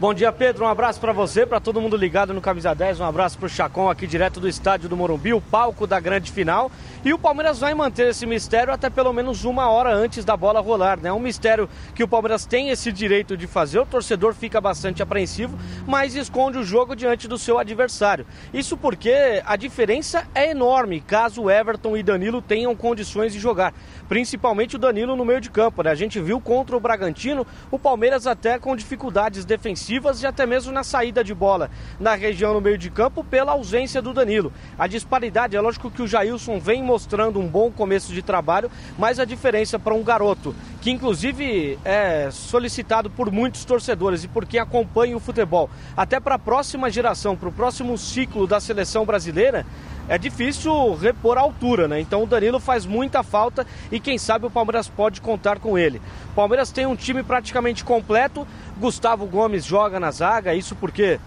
Bom 0.00 0.14
dia, 0.14 0.32
Pedro. 0.32 0.64
Um 0.64 0.68
abraço 0.68 0.98
para 0.98 1.12
você, 1.12 1.44
para 1.44 1.60
todo 1.60 1.78
mundo 1.78 1.94
ligado 1.94 2.32
no 2.32 2.40
Camisa 2.40 2.74
10. 2.74 3.00
Um 3.00 3.04
abraço 3.04 3.36
para 3.36 3.44
o 3.44 3.50
Chacon 3.50 3.90
aqui 3.90 4.06
direto 4.06 4.40
do 4.40 4.48
estádio 4.48 4.88
do 4.88 4.96
Morumbi, 4.96 5.34
o 5.34 5.42
palco 5.42 5.86
da 5.86 6.00
grande 6.00 6.32
final. 6.32 6.70
E 7.02 7.14
o 7.14 7.18
Palmeiras 7.18 7.58
vai 7.58 7.72
manter 7.72 8.08
esse 8.08 8.26
mistério 8.26 8.74
até 8.74 8.90
pelo 8.90 9.10
menos 9.10 9.46
uma 9.46 9.70
hora 9.70 9.90
antes 9.90 10.22
da 10.22 10.36
bola 10.36 10.60
rolar, 10.60 11.00
né? 11.00 11.10
Um 11.10 11.18
mistério 11.18 11.66
que 11.94 12.04
o 12.04 12.08
Palmeiras 12.08 12.44
tem 12.44 12.68
esse 12.68 12.92
direito 12.92 13.38
de 13.38 13.46
fazer. 13.46 13.78
O 13.78 13.86
torcedor 13.86 14.34
fica 14.34 14.60
bastante 14.60 15.02
apreensivo, 15.02 15.58
mas 15.86 16.14
esconde 16.14 16.58
o 16.58 16.62
jogo 16.62 16.94
diante 16.94 17.26
do 17.26 17.38
seu 17.38 17.58
adversário. 17.58 18.26
Isso 18.52 18.76
porque 18.76 19.42
a 19.46 19.56
diferença 19.56 20.28
é 20.34 20.50
enorme 20.50 21.00
caso 21.00 21.48
Everton 21.48 21.96
e 21.96 22.02
Danilo 22.02 22.42
tenham 22.42 22.76
condições 22.76 23.32
de 23.32 23.38
jogar. 23.38 23.72
Principalmente 24.06 24.76
o 24.76 24.78
Danilo 24.78 25.16
no 25.16 25.24
meio 25.24 25.40
de 25.40 25.48
campo, 25.48 25.82
né? 25.82 25.90
A 25.92 25.94
gente 25.94 26.20
viu 26.20 26.38
contra 26.38 26.76
o 26.76 26.80
Bragantino 26.80 27.46
o 27.70 27.78
Palmeiras 27.78 28.26
até 28.26 28.58
com 28.58 28.76
dificuldades 28.76 29.46
defensivas 29.46 30.22
e 30.22 30.26
até 30.26 30.44
mesmo 30.44 30.70
na 30.70 30.84
saída 30.84 31.24
de 31.24 31.32
bola 31.32 31.70
na 31.98 32.14
região 32.14 32.52
no 32.52 32.60
meio 32.60 32.76
de 32.76 32.90
campo 32.90 33.24
pela 33.24 33.52
ausência 33.52 34.02
do 34.02 34.12
Danilo. 34.12 34.52
A 34.78 34.86
disparidade, 34.86 35.56
é 35.56 35.60
lógico 35.62 35.90
que 35.90 36.02
o 36.02 36.06
Jailson 36.06 36.60
vem 36.60 36.89
mostrando 36.90 37.38
um 37.38 37.46
bom 37.46 37.70
começo 37.70 38.12
de 38.12 38.20
trabalho, 38.20 38.68
mas 38.98 39.20
a 39.20 39.24
diferença 39.24 39.78
para 39.78 39.94
um 39.94 40.02
garoto, 40.02 40.52
que 40.80 40.90
inclusive 40.90 41.78
é 41.84 42.28
solicitado 42.32 43.08
por 43.08 43.30
muitos 43.30 43.64
torcedores 43.64 44.24
e 44.24 44.28
por 44.28 44.44
quem 44.44 44.58
acompanha 44.58 45.16
o 45.16 45.20
futebol, 45.20 45.70
até 45.96 46.18
para 46.18 46.34
a 46.34 46.38
próxima 46.38 46.90
geração, 46.90 47.36
para 47.36 47.48
o 47.48 47.52
próximo 47.52 47.96
ciclo 47.96 48.44
da 48.44 48.58
seleção 48.58 49.06
brasileira, 49.06 49.64
é 50.08 50.18
difícil 50.18 50.96
repor 50.96 51.38
a 51.38 51.42
altura, 51.42 51.86
né? 51.86 52.00
Então 52.00 52.24
o 52.24 52.26
Danilo 52.26 52.58
faz 52.58 52.84
muita 52.84 53.22
falta 53.22 53.64
e 53.92 54.00
quem 54.00 54.18
sabe 54.18 54.44
o 54.44 54.50
Palmeiras 54.50 54.88
pode 54.88 55.20
contar 55.20 55.60
com 55.60 55.78
ele. 55.78 56.02
O 56.32 56.34
Palmeiras 56.34 56.72
tem 56.72 56.84
um 56.86 56.96
time 56.96 57.22
praticamente 57.22 57.84
completo. 57.84 58.44
Gustavo 58.80 59.26
Gomes 59.26 59.64
joga 59.64 60.00
na 60.00 60.10
zaga, 60.10 60.52
isso 60.52 60.74
porque 60.74 61.20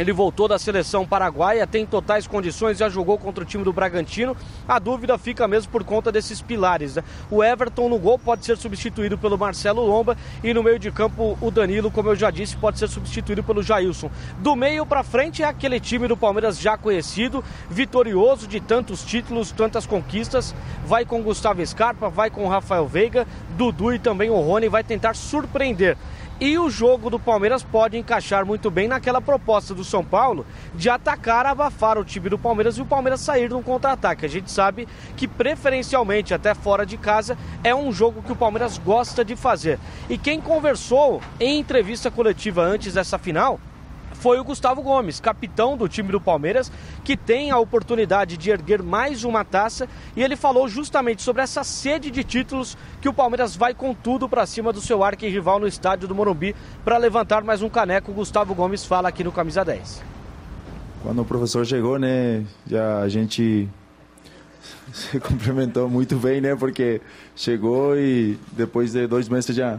ele 0.00 0.14
voltou 0.14 0.48
da 0.48 0.58
seleção 0.58 1.06
paraguaia, 1.06 1.66
tem 1.66 1.84
totais 1.84 2.26
condições, 2.26 2.78
já 2.78 2.88
jogou 2.88 3.18
contra 3.18 3.44
o 3.44 3.46
time 3.46 3.62
do 3.62 3.70
Bragantino. 3.70 4.34
A 4.66 4.78
dúvida 4.78 5.18
fica 5.18 5.46
mesmo 5.46 5.70
por 5.70 5.84
conta 5.84 6.10
desses 6.10 6.40
pilares. 6.40 6.96
Né? 6.96 7.04
O 7.30 7.44
Everton 7.44 7.86
no 7.90 7.98
gol 7.98 8.18
pode 8.18 8.46
ser 8.46 8.56
substituído 8.56 9.18
pelo 9.18 9.36
Marcelo 9.36 9.84
Lomba 9.84 10.16
e 10.42 10.54
no 10.54 10.62
meio 10.62 10.78
de 10.78 10.90
campo 10.90 11.36
o 11.38 11.50
Danilo, 11.50 11.90
como 11.90 12.08
eu 12.08 12.16
já 12.16 12.30
disse, 12.30 12.56
pode 12.56 12.78
ser 12.78 12.88
substituído 12.88 13.42
pelo 13.42 13.62
Jailson. 13.62 14.10
Do 14.38 14.56
meio 14.56 14.86
para 14.86 15.02
frente 15.02 15.42
é 15.42 15.46
aquele 15.46 15.78
time 15.78 16.08
do 16.08 16.16
Palmeiras 16.16 16.58
já 16.58 16.78
conhecido, 16.78 17.44
vitorioso 17.68 18.48
de 18.48 18.58
tantos 18.58 19.04
títulos, 19.04 19.52
tantas 19.52 19.84
conquistas. 19.84 20.54
Vai 20.86 21.04
com 21.04 21.22
Gustavo 21.22 21.64
Scarpa, 21.66 22.08
vai 22.08 22.30
com 22.30 22.48
Rafael 22.48 22.86
Veiga, 22.86 23.26
Dudu 23.50 23.92
e 23.92 23.98
também 23.98 24.30
o 24.30 24.40
Rony 24.40 24.66
vai 24.66 24.82
tentar 24.82 25.14
surpreender. 25.14 25.98
E 26.40 26.58
o 26.58 26.70
jogo 26.70 27.10
do 27.10 27.20
Palmeiras 27.20 27.62
pode 27.62 27.98
encaixar 27.98 28.46
muito 28.46 28.70
bem 28.70 28.88
naquela 28.88 29.20
proposta 29.20 29.74
do 29.74 29.84
São 29.84 30.02
Paulo 30.02 30.46
de 30.74 30.88
atacar, 30.88 31.44
abafar 31.44 31.98
o 31.98 32.04
time 32.04 32.30
do 32.30 32.38
Palmeiras 32.38 32.78
e 32.78 32.80
o 32.80 32.86
Palmeiras 32.86 33.20
sair 33.20 33.50
num 33.50 33.62
contra-ataque. 33.62 34.24
A 34.24 34.28
gente 34.28 34.50
sabe 34.50 34.88
que 35.18 35.28
preferencialmente 35.28 36.32
até 36.32 36.54
fora 36.54 36.86
de 36.86 36.96
casa 36.96 37.36
é 37.62 37.74
um 37.74 37.92
jogo 37.92 38.22
que 38.22 38.32
o 38.32 38.36
Palmeiras 38.36 38.78
gosta 38.78 39.22
de 39.22 39.36
fazer. 39.36 39.78
E 40.08 40.16
quem 40.16 40.40
conversou 40.40 41.20
em 41.38 41.58
entrevista 41.58 42.10
coletiva 42.10 42.62
antes 42.62 42.94
dessa 42.94 43.18
final 43.18 43.60
foi 44.14 44.38
o 44.38 44.44
Gustavo 44.44 44.82
Gomes, 44.82 45.20
capitão 45.20 45.76
do 45.76 45.88
time 45.88 46.10
do 46.10 46.20
Palmeiras, 46.20 46.70
que 47.04 47.16
tem 47.16 47.50
a 47.50 47.58
oportunidade 47.58 48.36
de 48.36 48.50
erguer 48.50 48.82
mais 48.82 49.24
uma 49.24 49.44
taça 49.44 49.88
e 50.16 50.22
ele 50.22 50.36
falou 50.36 50.68
justamente 50.68 51.22
sobre 51.22 51.42
essa 51.42 51.64
sede 51.64 52.10
de 52.10 52.22
títulos 52.22 52.76
que 53.00 53.08
o 53.08 53.14
Palmeiras 53.14 53.56
vai 53.56 53.74
com 53.74 53.94
tudo 53.94 54.28
para 54.28 54.46
cima 54.46 54.72
do 54.72 54.80
seu 54.80 55.02
arquirrival 55.02 55.58
no 55.58 55.66
estádio 55.66 56.06
do 56.06 56.14
Morumbi 56.14 56.54
para 56.84 56.96
levantar 56.96 57.42
mais 57.42 57.62
um 57.62 57.68
caneco. 57.68 58.10
O 58.10 58.14
Gustavo 58.14 58.54
Gomes 58.54 58.84
fala 58.84 59.08
aqui 59.08 59.24
no 59.24 59.32
Camisa 59.32 59.64
10. 59.64 60.02
Quando 61.02 61.22
o 61.22 61.24
professor 61.24 61.64
chegou, 61.64 61.98
né, 61.98 62.44
já 62.66 62.98
a 62.98 63.08
gente 63.08 63.68
se 64.92 65.18
cumprimentou 65.18 65.88
muito 65.88 66.16
bem, 66.16 66.40
né, 66.40 66.54
porque 66.54 67.00
chegou 67.34 67.96
e 67.96 68.38
depois 68.52 68.92
de 68.92 69.06
dois 69.06 69.28
meses 69.28 69.56
já 69.56 69.78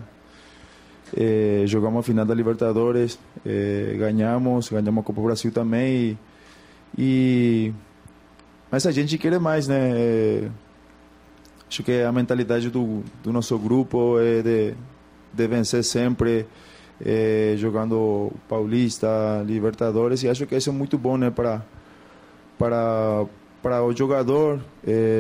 eh, 1.16 1.64
jogamos 1.68 2.00
a 2.00 2.04
final 2.04 2.26
da 2.26 2.34
Libertadores, 2.34 3.20
eh, 3.46 3.96
ganhamos, 3.98 4.70
ganhamos 4.70 5.02
a 5.02 5.06
Copa 5.06 5.22
Brasil 5.22 5.52
também. 5.52 5.92
E, 5.92 6.18
e, 6.98 7.74
mas 8.72 8.86
a 8.86 8.92
gente 8.92 9.18
quer 9.18 9.40
mais, 9.40 9.68
né? 9.68 9.92
Eh, 9.94 10.50
acho 11.68 11.84
que 11.84 12.02
a 12.02 12.12
mentalidade 12.12 12.70
do, 12.70 13.04
do 13.24 13.34
nosso 13.34 13.58
grupo 13.60 14.20
é 14.20 14.42
de, 14.42 14.74
de 15.34 15.48
vencer 15.48 15.84
sempre, 15.84 16.46
jogando 17.58 18.32
Paulista, 18.48 19.44
Libertadores, 19.46 20.24
e 20.24 20.30
acho 20.30 20.46
que 20.46 20.56
isso 20.56 20.70
é 20.70 20.74
muito 20.74 20.98
bom, 20.98 21.18
né? 21.18 21.32
Para, 21.32 21.66
para, 22.58 23.26
para 23.62 23.84
o 23.84 23.96
jogador 23.96 24.62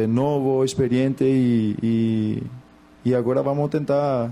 novo, 0.08 0.64
experiente, 0.64 1.24
e, 1.24 1.76
e, 1.82 2.44
e 3.06 3.16
agora 3.16 3.42
vamos 3.42 3.70
tentar 3.70 4.32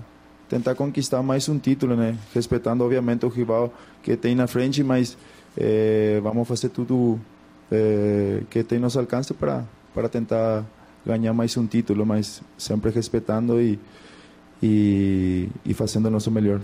tentar 0.49 0.75
conquistar 0.75 1.21
mais 1.21 1.47
um 1.47 1.59
título, 1.59 1.95
né? 1.95 2.17
Respeitando, 2.33 2.83
obviamente, 2.83 3.25
o 3.25 3.29
rival 3.29 3.71
que 4.01 4.17
tem 4.17 4.33
na 4.35 4.47
frente, 4.47 4.83
mas 4.83 5.15
é, 5.55 6.19
vamos 6.21 6.47
fazer 6.47 6.69
tudo 6.69 7.19
é, 7.71 8.41
que 8.49 8.63
tem 8.63 8.79
nosso 8.79 8.99
alcance 8.99 9.33
para 9.33 9.63
para 9.93 10.07
tentar 10.07 10.65
ganhar 11.05 11.33
mais 11.33 11.55
um 11.57 11.65
título, 11.65 12.05
mas 12.05 12.41
sempre 12.57 12.91
respeitando 12.91 13.59
e, 13.59 13.79
e, 14.61 15.49
e 15.65 15.73
fazendo 15.73 16.07
o 16.07 16.09
nosso 16.11 16.29
melhor. 16.29 16.61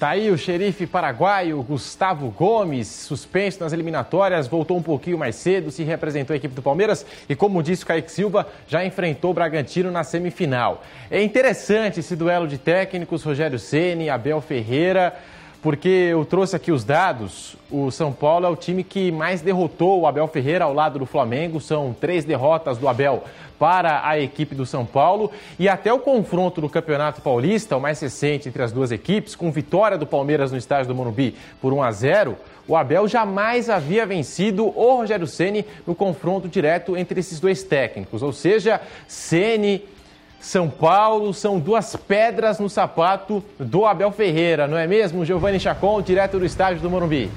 Tá 0.00 0.12
aí 0.12 0.30
o 0.30 0.38
xerife 0.38 0.86
paraguaio 0.86 1.62
Gustavo 1.62 2.30
Gomes, 2.30 2.86
suspenso 2.86 3.60
nas 3.60 3.74
eliminatórias, 3.74 4.48
voltou 4.48 4.78
um 4.78 4.82
pouquinho 4.82 5.18
mais 5.18 5.36
cedo, 5.36 5.70
se 5.70 5.82
representou 5.82 6.32
a 6.32 6.38
equipe 6.38 6.54
do 6.54 6.62
Palmeiras 6.62 7.04
e, 7.28 7.36
como 7.36 7.62
disse 7.62 7.84
o 7.84 7.86
Kaique 7.86 8.10
Silva, 8.10 8.46
já 8.66 8.82
enfrentou 8.82 9.32
o 9.32 9.34
Bragantino 9.34 9.90
na 9.90 10.02
semifinal. 10.02 10.82
É 11.10 11.22
interessante 11.22 12.00
esse 12.00 12.16
duelo 12.16 12.48
de 12.48 12.56
técnicos, 12.56 13.22
Rogério 13.22 13.58
Ceni, 13.58 14.08
Abel 14.08 14.40
Ferreira. 14.40 15.14
Porque 15.62 15.88
eu 15.88 16.24
trouxe 16.24 16.56
aqui 16.56 16.72
os 16.72 16.84
dados. 16.84 17.56
O 17.70 17.90
São 17.90 18.12
Paulo 18.12 18.46
é 18.46 18.48
o 18.48 18.56
time 18.56 18.82
que 18.82 19.12
mais 19.12 19.40
derrotou 19.40 20.00
o 20.00 20.06
Abel 20.06 20.26
Ferreira 20.26 20.64
ao 20.64 20.72
lado 20.72 20.98
do 20.98 21.06
Flamengo. 21.06 21.60
São 21.60 21.94
três 21.98 22.24
derrotas 22.24 22.78
do 22.78 22.88
Abel 22.88 23.22
para 23.58 24.08
a 24.08 24.18
equipe 24.18 24.54
do 24.54 24.64
São 24.64 24.86
Paulo. 24.86 25.30
E 25.58 25.68
até 25.68 25.92
o 25.92 25.98
confronto 25.98 26.62
no 26.62 26.70
Campeonato 26.70 27.20
Paulista, 27.20 27.76
o 27.76 27.80
mais 27.80 28.00
recente 28.00 28.48
entre 28.48 28.62
as 28.62 28.72
duas 28.72 28.90
equipes, 28.90 29.34
com 29.34 29.52
vitória 29.52 29.98
do 29.98 30.06
Palmeiras 30.06 30.50
no 30.50 30.56
estádio 30.56 30.88
do 30.88 30.94
Morumbi 30.94 31.36
por 31.60 31.72
1 31.72 31.82
a 31.82 31.92
0, 31.92 32.36
o 32.66 32.74
Abel 32.74 33.06
jamais 33.06 33.68
havia 33.68 34.06
vencido 34.06 34.66
o 34.66 34.96
Rogério 34.96 35.26
Ceni 35.26 35.66
no 35.86 35.94
confronto 35.94 36.48
direto 36.48 36.96
entre 36.96 37.20
esses 37.20 37.38
dois 37.38 37.62
técnicos. 37.62 38.22
Ou 38.22 38.32
seja, 38.32 38.80
Ceni 39.06 39.82
são 40.40 40.68
Paulo 40.68 41.32
são 41.34 41.58
duas 41.58 41.94
pedras 41.94 42.58
no 42.58 42.68
sapato 42.68 43.44
do 43.58 43.84
Abel 43.84 44.10
Ferreira, 44.10 44.66
não 44.66 44.76
é 44.76 44.86
mesmo, 44.86 45.24
Giovanni 45.24 45.60
Chacon, 45.60 46.00
direto 46.00 46.38
do 46.38 46.46
estádio 46.46 46.80
do 46.80 46.90
Morumbi? 46.90 47.30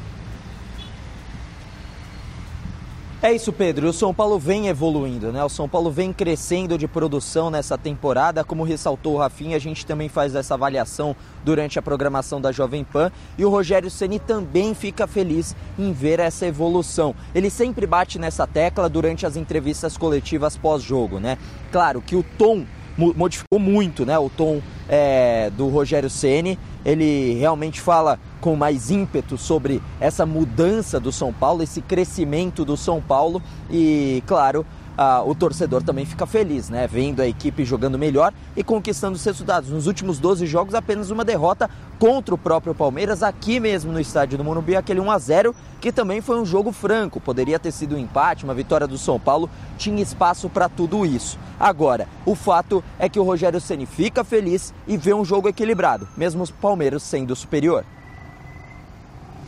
É 3.21 3.31
isso, 3.31 3.53
Pedro. 3.53 3.87
O 3.87 3.93
São 3.93 4.13
Paulo 4.13 4.37
vem 4.37 4.67
evoluindo, 4.67 5.31
né? 5.31 5.41
O 5.41 5.47
São 5.47 5.69
Paulo 5.69 5.89
vem 5.89 6.11
crescendo 6.11 6.77
de 6.77 6.89
produção 6.89 7.49
nessa 7.49 7.77
temporada. 7.77 8.43
Como 8.43 8.65
ressaltou 8.65 9.13
o 9.13 9.17
Rafinha, 9.17 9.55
a 9.55 9.59
gente 9.61 9.85
também 9.85 10.09
faz 10.09 10.35
essa 10.35 10.55
avaliação 10.55 11.15
durante 11.41 11.79
a 11.79 11.81
programação 11.81 12.41
da 12.41 12.51
Jovem 12.51 12.83
Pan. 12.83 13.13
E 13.37 13.45
o 13.45 13.49
Rogério 13.49 13.89
Ceni 13.89 14.19
também 14.19 14.73
fica 14.73 15.07
feliz 15.07 15.55
em 15.79 15.93
ver 15.93 16.19
essa 16.19 16.45
evolução. 16.45 17.15
Ele 17.33 17.49
sempre 17.49 17.87
bate 17.87 18.19
nessa 18.19 18.45
tecla 18.45 18.89
durante 18.89 19.25
as 19.25 19.37
entrevistas 19.37 19.95
coletivas 19.95 20.57
pós-jogo, 20.57 21.17
né? 21.17 21.37
Claro 21.71 22.01
que 22.01 22.17
o 22.17 22.23
tom 22.37 22.65
modificou 22.97 23.59
muito 23.59 24.05
né, 24.05 24.17
o 24.17 24.29
tom 24.29 24.61
é, 24.87 25.49
do 25.51 25.67
Rogério 25.67 26.09
Ceni. 26.09 26.57
Ele 26.85 27.33
realmente 27.35 27.79
fala 27.79 28.19
com 28.41 28.55
mais 28.55 28.91
ímpeto 28.91 29.37
sobre 29.37 29.81
essa 29.99 30.25
mudança 30.25 30.99
do 30.99 31.11
São 31.11 31.31
Paulo, 31.31 31.63
esse 31.63 31.81
crescimento 31.81 32.65
do 32.65 32.75
São 32.75 33.01
Paulo 33.01 33.41
e, 33.71 34.21
claro, 34.27 34.65
ah, 34.97 35.23
o 35.25 35.33
torcedor 35.33 35.81
também 35.81 36.05
fica 36.05 36.25
feliz, 36.25 36.69
né? 36.69 36.87
Vendo 36.87 37.21
a 37.21 37.27
equipe 37.27 37.65
jogando 37.65 37.97
melhor 37.97 38.33
e 38.55 38.63
conquistando 38.63 39.15
os 39.15 39.23
resultados. 39.23 39.69
Nos 39.69 39.87
últimos 39.87 40.19
12 40.19 40.45
jogos, 40.45 40.75
apenas 40.75 41.09
uma 41.09 41.25
derrota 41.25 41.69
contra 41.99 42.35
o 42.35 42.37
próprio 42.37 42.75
Palmeiras, 42.75 43.23
aqui 43.23 43.59
mesmo 43.59 43.91
no 43.91 43.99
estádio 43.99 44.37
do 44.37 44.43
Morumbi, 44.43 44.75
aquele 44.75 44.99
1 44.99 45.11
a 45.11 45.17
0 45.17 45.55
que 45.79 45.91
também 45.91 46.21
foi 46.21 46.39
um 46.39 46.45
jogo 46.45 46.71
franco. 46.71 47.19
Poderia 47.19 47.57
ter 47.57 47.71
sido 47.71 47.95
um 47.95 47.97
empate, 47.97 48.43
uma 48.43 48.53
vitória 48.53 48.87
do 48.87 48.97
São 48.97 49.19
Paulo, 49.19 49.49
tinha 49.77 50.01
espaço 50.01 50.49
para 50.49 50.69
tudo 50.69 51.05
isso. 51.05 51.39
Agora, 51.59 52.07
o 52.25 52.35
fato 52.35 52.83
é 52.99 53.09
que 53.09 53.19
o 53.19 53.23
Rogério 53.23 53.59
Ceni 53.59 53.85
fica 53.85 54.23
feliz 54.23 54.73
e 54.87 54.97
vê 54.97 55.13
um 55.13 55.25
jogo 55.25 55.47
equilibrado, 55.47 56.07
mesmo 56.15 56.43
os 56.43 56.51
Palmeiras 56.51 57.03
sendo 57.03 57.35
superior. 57.35 57.83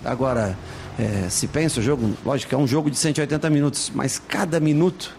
Agora, 0.04 0.58
é, 0.98 1.30
se 1.30 1.48
pensa 1.48 1.80
o 1.80 1.84
jogo, 1.84 2.14
lógico 2.26 2.50
que 2.50 2.56
é 2.56 2.58
um 2.58 2.68
jogo 2.68 2.90
de 2.90 2.98
180 2.98 3.50
minutos, 3.50 3.92
mas 3.94 4.18
cada 4.20 4.60
minuto 4.60 5.14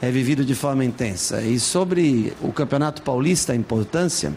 é 0.00 0.10
vivido 0.10 0.44
de 0.44 0.54
forma 0.54 0.84
intensa. 0.84 1.42
E 1.42 1.58
sobre 1.58 2.32
o 2.40 2.52
Campeonato 2.52 3.02
Paulista, 3.02 3.52
a 3.52 3.56
importância 3.56 4.32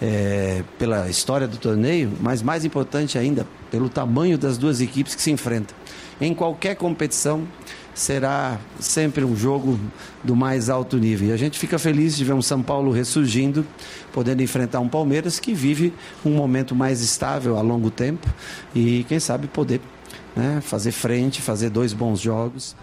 é, 0.00 0.62
pela 0.78 1.08
história 1.08 1.46
do 1.46 1.56
torneio, 1.56 2.12
mas 2.20 2.42
mais 2.42 2.64
importante 2.64 3.18
ainda, 3.18 3.46
pelo 3.70 3.88
tamanho 3.88 4.36
das 4.36 4.58
duas 4.58 4.80
equipes 4.80 5.14
que 5.14 5.22
se 5.22 5.30
enfrentam. 5.30 5.76
Em 6.20 6.34
qualquer 6.34 6.76
competição, 6.76 7.46
será 7.94 8.58
sempre 8.80 9.24
um 9.24 9.36
jogo 9.36 9.78
do 10.24 10.34
mais 10.34 10.70
alto 10.70 10.96
nível. 10.96 11.28
E 11.28 11.32
a 11.32 11.36
gente 11.36 11.58
fica 11.58 11.78
feliz 11.78 12.16
de 12.16 12.24
ver 12.24 12.32
um 12.32 12.42
São 12.42 12.62
Paulo 12.62 12.90
ressurgindo, 12.90 13.66
podendo 14.12 14.42
enfrentar 14.42 14.80
um 14.80 14.88
Palmeiras 14.88 15.38
que 15.38 15.52
vive 15.52 15.92
um 16.24 16.30
momento 16.30 16.74
mais 16.74 17.00
estável 17.00 17.58
a 17.58 17.60
longo 17.60 17.90
tempo 17.90 18.28
e, 18.74 19.04
quem 19.08 19.20
sabe, 19.20 19.46
poder 19.46 19.80
né, 20.34 20.60
fazer 20.62 20.92
frente, 20.92 21.42
fazer 21.42 21.70
dois 21.70 21.92
bons 21.92 22.20
jogos. 22.20 22.74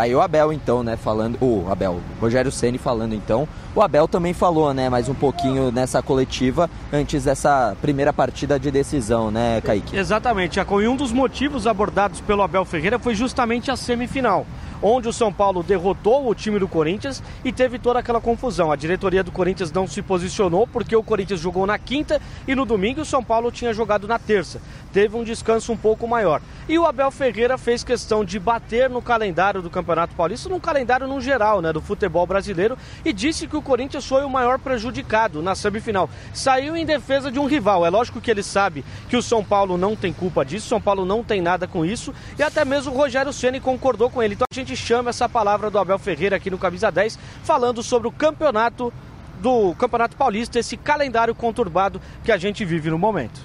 Tá 0.00 0.04
aí 0.04 0.14
o 0.14 0.22
Abel 0.22 0.50
então, 0.50 0.82
né, 0.82 0.96
falando, 0.96 1.36
o 1.42 1.70
Abel, 1.70 2.00
Rogério 2.18 2.50
Ceni 2.50 2.78
falando 2.78 3.14
então. 3.14 3.46
O 3.74 3.82
Abel 3.82 4.08
também 4.08 4.32
falou, 4.32 4.72
né, 4.72 4.88
mais 4.88 5.10
um 5.10 5.14
pouquinho 5.14 5.70
nessa 5.70 6.00
coletiva 6.00 6.70
antes 6.90 7.24
dessa 7.24 7.76
primeira 7.82 8.10
partida 8.10 8.58
de 8.58 8.70
decisão, 8.70 9.30
né, 9.30 9.60
Kaique? 9.60 9.94
Exatamente. 9.94 10.58
E 10.58 10.88
um 10.88 10.96
dos 10.96 11.12
motivos 11.12 11.66
abordados 11.66 12.18
pelo 12.22 12.40
Abel 12.40 12.64
Ferreira 12.64 12.98
foi 12.98 13.14
justamente 13.14 13.70
a 13.70 13.76
semifinal 13.76 14.46
onde 14.82 15.08
o 15.08 15.12
São 15.12 15.32
Paulo 15.32 15.62
derrotou 15.62 16.28
o 16.28 16.34
time 16.34 16.58
do 16.58 16.68
Corinthians 16.68 17.22
e 17.44 17.52
teve 17.52 17.78
toda 17.78 17.98
aquela 17.98 18.20
confusão. 18.20 18.72
A 18.72 18.76
diretoria 18.76 19.22
do 19.22 19.32
Corinthians 19.32 19.72
não 19.72 19.86
se 19.86 20.02
posicionou 20.02 20.66
porque 20.66 20.94
o 20.96 21.02
Corinthians 21.02 21.40
jogou 21.40 21.66
na 21.66 21.78
quinta 21.78 22.20
e 22.46 22.54
no 22.54 22.64
domingo 22.64 23.00
o 23.00 23.04
São 23.04 23.22
Paulo 23.22 23.50
tinha 23.50 23.72
jogado 23.72 24.06
na 24.06 24.18
terça. 24.18 24.60
Teve 24.92 25.16
um 25.16 25.24
descanso 25.24 25.72
um 25.72 25.76
pouco 25.76 26.06
maior. 26.08 26.40
E 26.68 26.78
o 26.78 26.84
Abel 26.84 27.10
Ferreira 27.10 27.56
fez 27.56 27.84
questão 27.84 28.24
de 28.24 28.38
bater 28.38 28.90
no 28.90 29.00
calendário 29.00 29.62
do 29.62 29.70
Campeonato 29.70 30.14
Paulista, 30.14 30.48
no 30.48 30.60
calendário 30.60 31.06
no 31.06 31.20
geral, 31.20 31.60
né, 31.60 31.72
do 31.72 31.80
futebol 31.80 32.26
brasileiro, 32.26 32.76
e 33.04 33.12
disse 33.12 33.46
que 33.46 33.56
o 33.56 33.62
Corinthians 33.62 34.06
foi 34.06 34.24
o 34.24 34.30
maior 34.30 34.58
prejudicado 34.58 35.42
na 35.42 35.54
semifinal. 35.54 36.10
Saiu 36.32 36.76
em 36.76 36.84
defesa 36.84 37.30
de 37.30 37.38
um 37.38 37.46
rival. 37.46 37.86
É 37.86 37.90
lógico 37.90 38.20
que 38.20 38.30
ele 38.30 38.42
sabe 38.42 38.84
que 39.08 39.16
o 39.16 39.22
São 39.22 39.44
Paulo 39.44 39.76
não 39.76 39.94
tem 39.94 40.12
culpa 40.12 40.44
disso, 40.44 40.68
São 40.68 40.80
Paulo 40.80 41.04
não 41.04 41.22
tem 41.22 41.40
nada 41.40 41.66
com 41.66 41.84
isso, 41.84 42.12
e 42.38 42.42
até 42.42 42.64
mesmo 42.64 42.92
o 42.92 42.96
Rogério 42.96 43.32
Ceni 43.32 43.60
concordou 43.60 44.10
com 44.10 44.22
ele. 44.22 44.34
Então 44.34 44.46
a 44.50 44.54
gente 44.54 44.69
chama 44.76 45.10
essa 45.10 45.28
palavra 45.28 45.70
do 45.70 45.78
Abel 45.78 45.98
Ferreira 45.98 46.36
aqui 46.36 46.50
no 46.50 46.58
Camisa 46.58 46.90
10, 46.90 47.18
falando 47.42 47.82
sobre 47.82 48.08
o 48.08 48.12
campeonato 48.12 48.92
do 49.40 49.74
Campeonato 49.74 50.16
Paulista, 50.16 50.58
esse 50.58 50.76
calendário 50.76 51.34
conturbado 51.34 52.00
que 52.22 52.30
a 52.30 52.36
gente 52.36 52.64
vive 52.64 52.90
no 52.90 52.98
momento. 52.98 53.40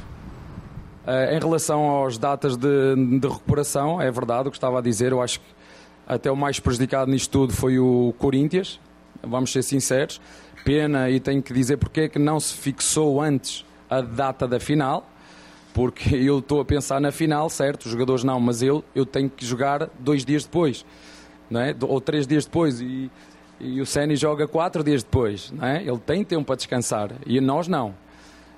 Eh, 1.07 1.38
em 1.38 1.39
relação 1.39 2.05
às 2.05 2.17
datas 2.17 2.57
de, 2.57 2.95
de, 3.19 3.27
recuperação, 3.27 4.01
é 4.01 4.11
verdade 4.11 4.49
o 4.49 4.51
que 4.51 4.57
estava 4.57 4.79
a 4.79 4.81
dizer, 4.81 5.11
eu 5.11 5.21
acho 5.21 5.39
que 5.39 5.45
até 6.07 6.29
o 6.31 6.35
mais 6.35 6.59
prejudicado 6.59 7.09
nisto 7.09 7.31
tudo 7.31 7.53
foi 7.53 7.79
o 7.79 8.13
Corinthians, 8.17 8.79
vamos 9.23 9.51
ser 9.51 9.63
sinceros. 9.63 10.19
Pena, 10.63 11.09
e 11.11 11.19
tenho 11.19 11.43
que 11.43 11.53
dizer 11.53 11.77
porque 11.77 12.01
é 12.01 12.09
que 12.09 12.17
não 12.17 12.39
se 12.39 12.55
fixou 12.55 13.21
antes 13.21 13.63
a 13.88 14.01
data 14.01 14.47
da 14.47 14.59
final, 14.59 15.07
porque 15.73 16.15
eu 16.17 16.39
estou 16.39 16.59
a 16.59 16.65
pensar 16.65 16.99
na 16.99 17.11
final, 17.11 17.49
certo? 17.49 17.85
Os 17.85 17.91
jogadores 17.91 18.23
não, 18.23 18.39
mas 18.39 18.61
eu, 18.61 18.83
eu 18.95 19.05
tenho 19.05 19.29
que 19.29 19.45
jogar 19.45 19.88
dois 19.99 20.25
dias 20.25 20.43
depois 20.43 20.83
não 21.49 21.62
é? 21.62 21.75
ou 21.81 22.01
três 22.01 22.25
dias 22.27 22.45
depois, 22.45 22.81
e, 22.81 23.10
e 23.60 23.81
o 23.81 23.86
Ceni 23.86 24.15
joga 24.15 24.47
quatro 24.47 24.84
dias 24.84 25.03
depois. 25.03 25.51
Não 25.51 25.65
é? 25.65 25.84
Ele 25.84 25.99
tem 25.99 26.23
tempo 26.23 26.45
para 26.45 26.55
descansar 26.55 27.12
e 27.25 27.39
nós 27.39 27.67
não. 27.67 27.95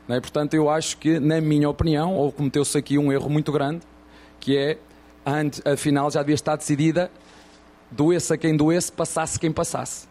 não 0.08 0.16
é? 0.16 0.20
Portanto, 0.20 0.54
eu 0.54 0.70
acho 0.70 0.98
que, 0.98 1.20
na 1.20 1.40
minha 1.42 1.70
opinião, 1.70 2.16
ou 2.16 2.32
cometeu-se 2.32 2.78
aqui 2.78 2.98
um 2.98 3.12
erro 3.12 3.30
muito 3.30 3.52
grande, 3.52 3.82
que 4.40 4.58
é 4.58 4.78
antes, 5.26 5.62
a 5.66 5.76
final 5.76 6.10
já 6.10 6.22
devia 6.22 6.36
estar 6.36 6.56
decidida, 6.56 7.12
doesse 7.92 8.34
a 8.34 8.38
quem 8.38 8.56
doesse, 8.56 8.92
passasse 8.92 9.40
quem 9.40 9.52
passasse. 9.52 10.08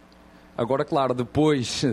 Agora, 0.56 0.84
claro, 0.84 1.12
depois 1.12 1.84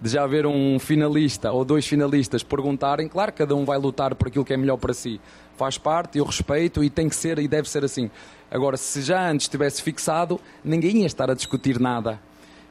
de 0.00 0.10
já 0.10 0.22
haver 0.22 0.46
um 0.46 0.78
finalista 0.78 1.50
ou 1.50 1.64
dois 1.64 1.86
finalistas 1.86 2.42
perguntarem, 2.42 3.08
claro, 3.08 3.32
cada 3.32 3.54
um 3.56 3.64
vai 3.64 3.78
lutar 3.78 4.14
por 4.14 4.28
aquilo 4.28 4.44
que 4.44 4.52
é 4.52 4.56
melhor 4.56 4.76
para 4.76 4.94
si. 4.94 5.20
Faz 5.56 5.76
parte, 5.76 6.18
eu 6.18 6.24
respeito 6.24 6.84
e 6.84 6.90
tem 6.90 7.08
que 7.08 7.16
ser 7.16 7.38
e 7.38 7.48
deve 7.48 7.68
ser 7.68 7.84
assim. 7.84 8.10
Agora, 8.50 8.76
se 8.76 9.02
já 9.02 9.28
antes 9.28 9.48
tivesse 9.48 9.82
fixado, 9.82 10.40
ninguém 10.62 10.98
ia 10.98 11.06
estar 11.06 11.30
a 11.30 11.34
discutir 11.34 11.80
nada. 11.80 12.20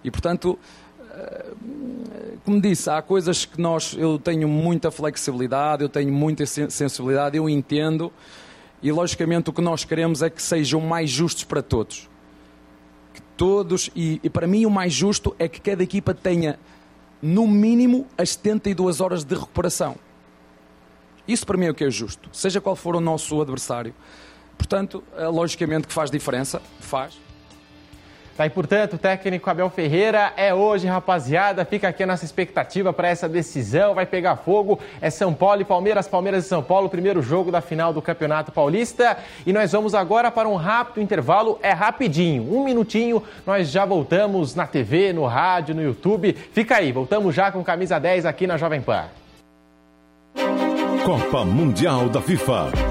E, 0.03 0.09
portanto, 0.09 0.57
eh, 1.11 1.45
como 2.45 2.61
disse, 2.61 2.89
há 2.89 3.01
coisas 3.01 3.45
que 3.45 3.59
nós, 3.59 3.95
eu 3.97 4.17
tenho 4.17 4.47
muita 4.47 4.89
flexibilidade, 4.89 5.83
eu 5.83 5.89
tenho 5.89 6.13
muita 6.13 6.45
sensibilidade, 6.45 7.37
eu 7.37 7.49
entendo, 7.49 8.11
e 8.81 8.91
logicamente 8.91 9.49
o 9.49 9.53
que 9.53 9.61
nós 9.61 9.83
queremos 9.83 10.21
é 10.21 10.29
que 10.29 10.41
sejam 10.41 10.79
mais 10.81 11.09
justos 11.09 11.43
para 11.43 11.61
todos. 11.61 12.09
Todos, 13.41 13.89
e, 13.95 14.19
e 14.23 14.29
para 14.29 14.45
mim 14.45 14.67
o 14.67 14.69
mais 14.69 14.93
justo 14.93 15.35
é 15.39 15.47
que 15.47 15.59
cada 15.59 15.81
equipa 15.81 16.13
tenha, 16.13 16.59
no 17.19 17.47
mínimo, 17.47 18.05
as 18.15 18.33
72 18.33 19.01
horas 19.01 19.23
de 19.23 19.33
recuperação. 19.33 19.95
Isso 21.27 21.43
para 21.43 21.57
mim 21.57 21.65
é 21.65 21.71
o 21.71 21.73
que 21.73 21.83
é 21.83 21.89
justo, 21.89 22.29
seja 22.31 22.61
qual 22.61 22.75
for 22.75 22.95
o 22.95 22.99
nosso 22.99 23.41
adversário. 23.41 23.95
Portanto, 24.55 25.03
é, 25.17 25.25
logicamente 25.25 25.87
que 25.87 25.93
faz 25.93 26.11
diferença, 26.11 26.61
faz. 26.81 27.17
Tá 28.37 28.43
aí, 28.43 28.49
portanto, 28.49 28.93
o 28.93 28.97
técnico 28.97 29.49
Abel 29.49 29.69
Ferreira 29.69 30.31
é 30.37 30.53
hoje, 30.53 30.87
rapaziada. 30.87 31.65
Fica 31.65 31.89
aqui 31.89 32.03
a 32.03 32.07
nossa 32.07 32.23
expectativa 32.23 32.93
para 32.93 33.09
essa 33.09 33.27
decisão. 33.27 33.93
Vai 33.93 34.05
pegar 34.05 34.37
fogo. 34.37 34.79
É 35.01 35.09
São 35.09 35.33
Paulo 35.33 35.61
e 35.61 35.65
Palmeiras, 35.65 36.07
Palmeiras 36.07 36.45
e 36.45 36.47
São 36.47 36.63
Paulo, 36.63 36.89
primeiro 36.89 37.21
jogo 37.21 37.51
da 37.51 37.61
final 37.61 37.91
do 37.91 38.01
Campeonato 38.01 38.51
Paulista. 38.51 39.17
E 39.45 39.51
nós 39.51 39.71
vamos 39.73 39.93
agora 39.93 40.31
para 40.31 40.47
um 40.47 40.55
rápido 40.55 41.01
intervalo. 41.01 41.59
É 41.61 41.71
rapidinho, 41.71 42.43
um 42.43 42.63
minutinho. 42.63 43.21
Nós 43.45 43.69
já 43.69 43.85
voltamos 43.85 44.55
na 44.55 44.65
TV, 44.65 45.11
no 45.11 45.25
rádio, 45.25 45.75
no 45.75 45.83
YouTube. 45.83 46.33
Fica 46.33 46.77
aí, 46.77 46.91
voltamos 46.91 47.35
já 47.35 47.51
com 47.51 47.63
camisa 47.63 47.99
10 47.99 48.25
aqui 48.25 48.47
na 48.47 48.57
Jovem 48.57 48.81
Pan. 48.81 49.05
Copa 51.03 51.43
Mundial 51.43 52.07
da 52.09 52.21
FIFA. 52.21 52.90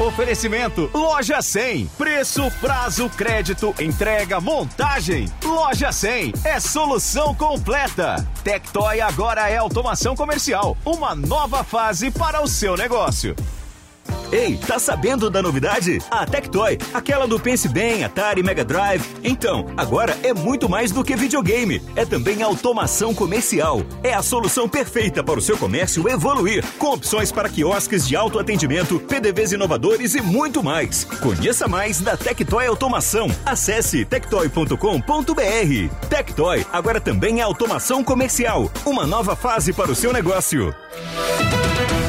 Oferecimento 0.00 0.88
Loja 0.94 1.42
100. 1.42 1.86
Preço, 1.98 2.48
prazo, 2.60 3.10
crédito, 3.10 3.74
entrega, 3.80 4.40
montagem. 4.40 5.28
Loja 5.42 5.90
100 5.90 6.34
é 6.44 6.60
solução 6.60 7.34
completa. 7.34 8.24
Tectoy 8.44 9.00
agora 9.00 9.48
é 9.50 9.56
automação 9.56 10.14
comercial. 10.14 10.76
Uma 10.84 11.16
nova 11.16 11.64
fase 11.64 12.12
para 12.12 12.40
o 12.40 12.46
seu 12.46 12.76
negócio. 12.76 13.34
Ei, 14.30 14.58
tá 14.58 14.78
sabendo 14.78 15.30
da 15.30 15.40
novidade? 15.40 15.98
A 16.10 16.26
Tectoy, 16.26 16.76
aquela 16.92 17.26
do 17.26 17.40
Pense 17.40 17.66
Bem, 17.66 18.04
Atari, 18.04 18.42
Mega 18.42 18.62
Drive. 18.62 19.02
Então, 19.24 19.66
agora 19.74 20.16
é 20.22 20.34
muito 20.34 20.68
mais 20.68 20.92
do 20.92 21.02
que 21.02 21.16
videogame. 21.16 21.80
É 21.96 22.04
também 22.04 22.42
automação 22.42 23.14
comercial. 23.14 23.82
É 24.02 24.12
a 24.12 24.22
solução 24.22 24.68
perfeita 24.68 25.24
para 25.24 25.38
o 25.38 25.42
seu 25.42 25.56
comércio 25.56 26.06
evoluir, 26.08 26.62
com 26.78 26.88
opções 26.88 27.32
para 27.32 27.48
quiosques 27.48 28.06
de 28.06 28.16
autoatendimento, 28.16 29.00
PDVs 29.00 29.52
inovadores 29.52 30.14
e 30.14 30.20
muito 30.20 30.62
mais. 30.62 31.04
Conheça 31.04 31.66
mais 31.66 32.00
da 32.00 32.16
Tectoy 32.16 32.66
Automação. 32.66 33.28
Acesse 33.46 34.04
tectoy.com.br. 34.04 36.06
Tectoy 36.08 36.66
agora 36.70 37.00
também 37.00 37.40
é 37.40 37.42
automação 37.42 38.04
comercial. 38.04 38.70
Uma 38.84 39.06
nova 39.06 39.34
fase 39.34 39.72
para 39.72 39.90
o 39.90 39.94
seu 39.94 40.12
negócio. 40.12 40.74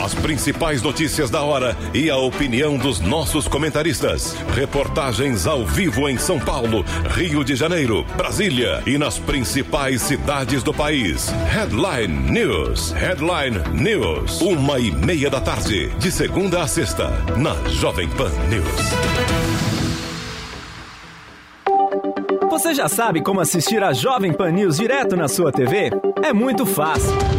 As 0.09 0.15
principais 0.15 0.81
notícias 0.81 1.29
da 1.29 1.43
hora 1.43 1.77
e 1.93 2.09
a 2.09 2.17
opinião 2.17 2.79
dos 2.79 2.99
nossos 2.99 3.47
comentaristas. 3.47 4.35
Reportagens 4.55 5.45
ao 5.45 5.63
vivo 5.63 6.09
em 6.09 6.17
São 6.17 6.39
Paulo, 6.39 6.83
Rio 7.11 7.43
de 7.43 7.55
Janeiro, 7.55 8.03
Brasília 8.17 8.81
e 8.87 8.97
nas 8.97 9.19
principais 9.19 10.01
cidades 10.01 10.63
do 10.63 10.73
país. 10.73 11.29
Headline 11.51 12.31
News. 12.31 12.91
Headline 12.93 13.59
News. 13.71 14.41
Uma 14.41 14.79
e 14.79 14.89
meia 14.89 15.29
da 15.29 15.39
tarde, 15.39 15.89
de 15.99 16.11
segunda 16.11 16.63
a 16.63 16.67
sexta, 16.67 17.11
na 17.37 17.53
Jovem 17.69 18.09
Pan 18.09 18.31
News. 18.49 18.65
Você 22.49 22.73
já 22.73 22.89
sabe 22.89 23.21
como 23.21 23.41
assistir 23.41 23.83
a 23.83 23.93
Jovem 23.93 24.33
Pan 24.33 24.49
News 24.49 24.77
direto 24.77 25.15
na 25.15 25.27
sua 25.27 25.51
TV? 25.51 25.91
É 26.23 26.33
muito 26.33 26.65
fácil. 26.65 27.38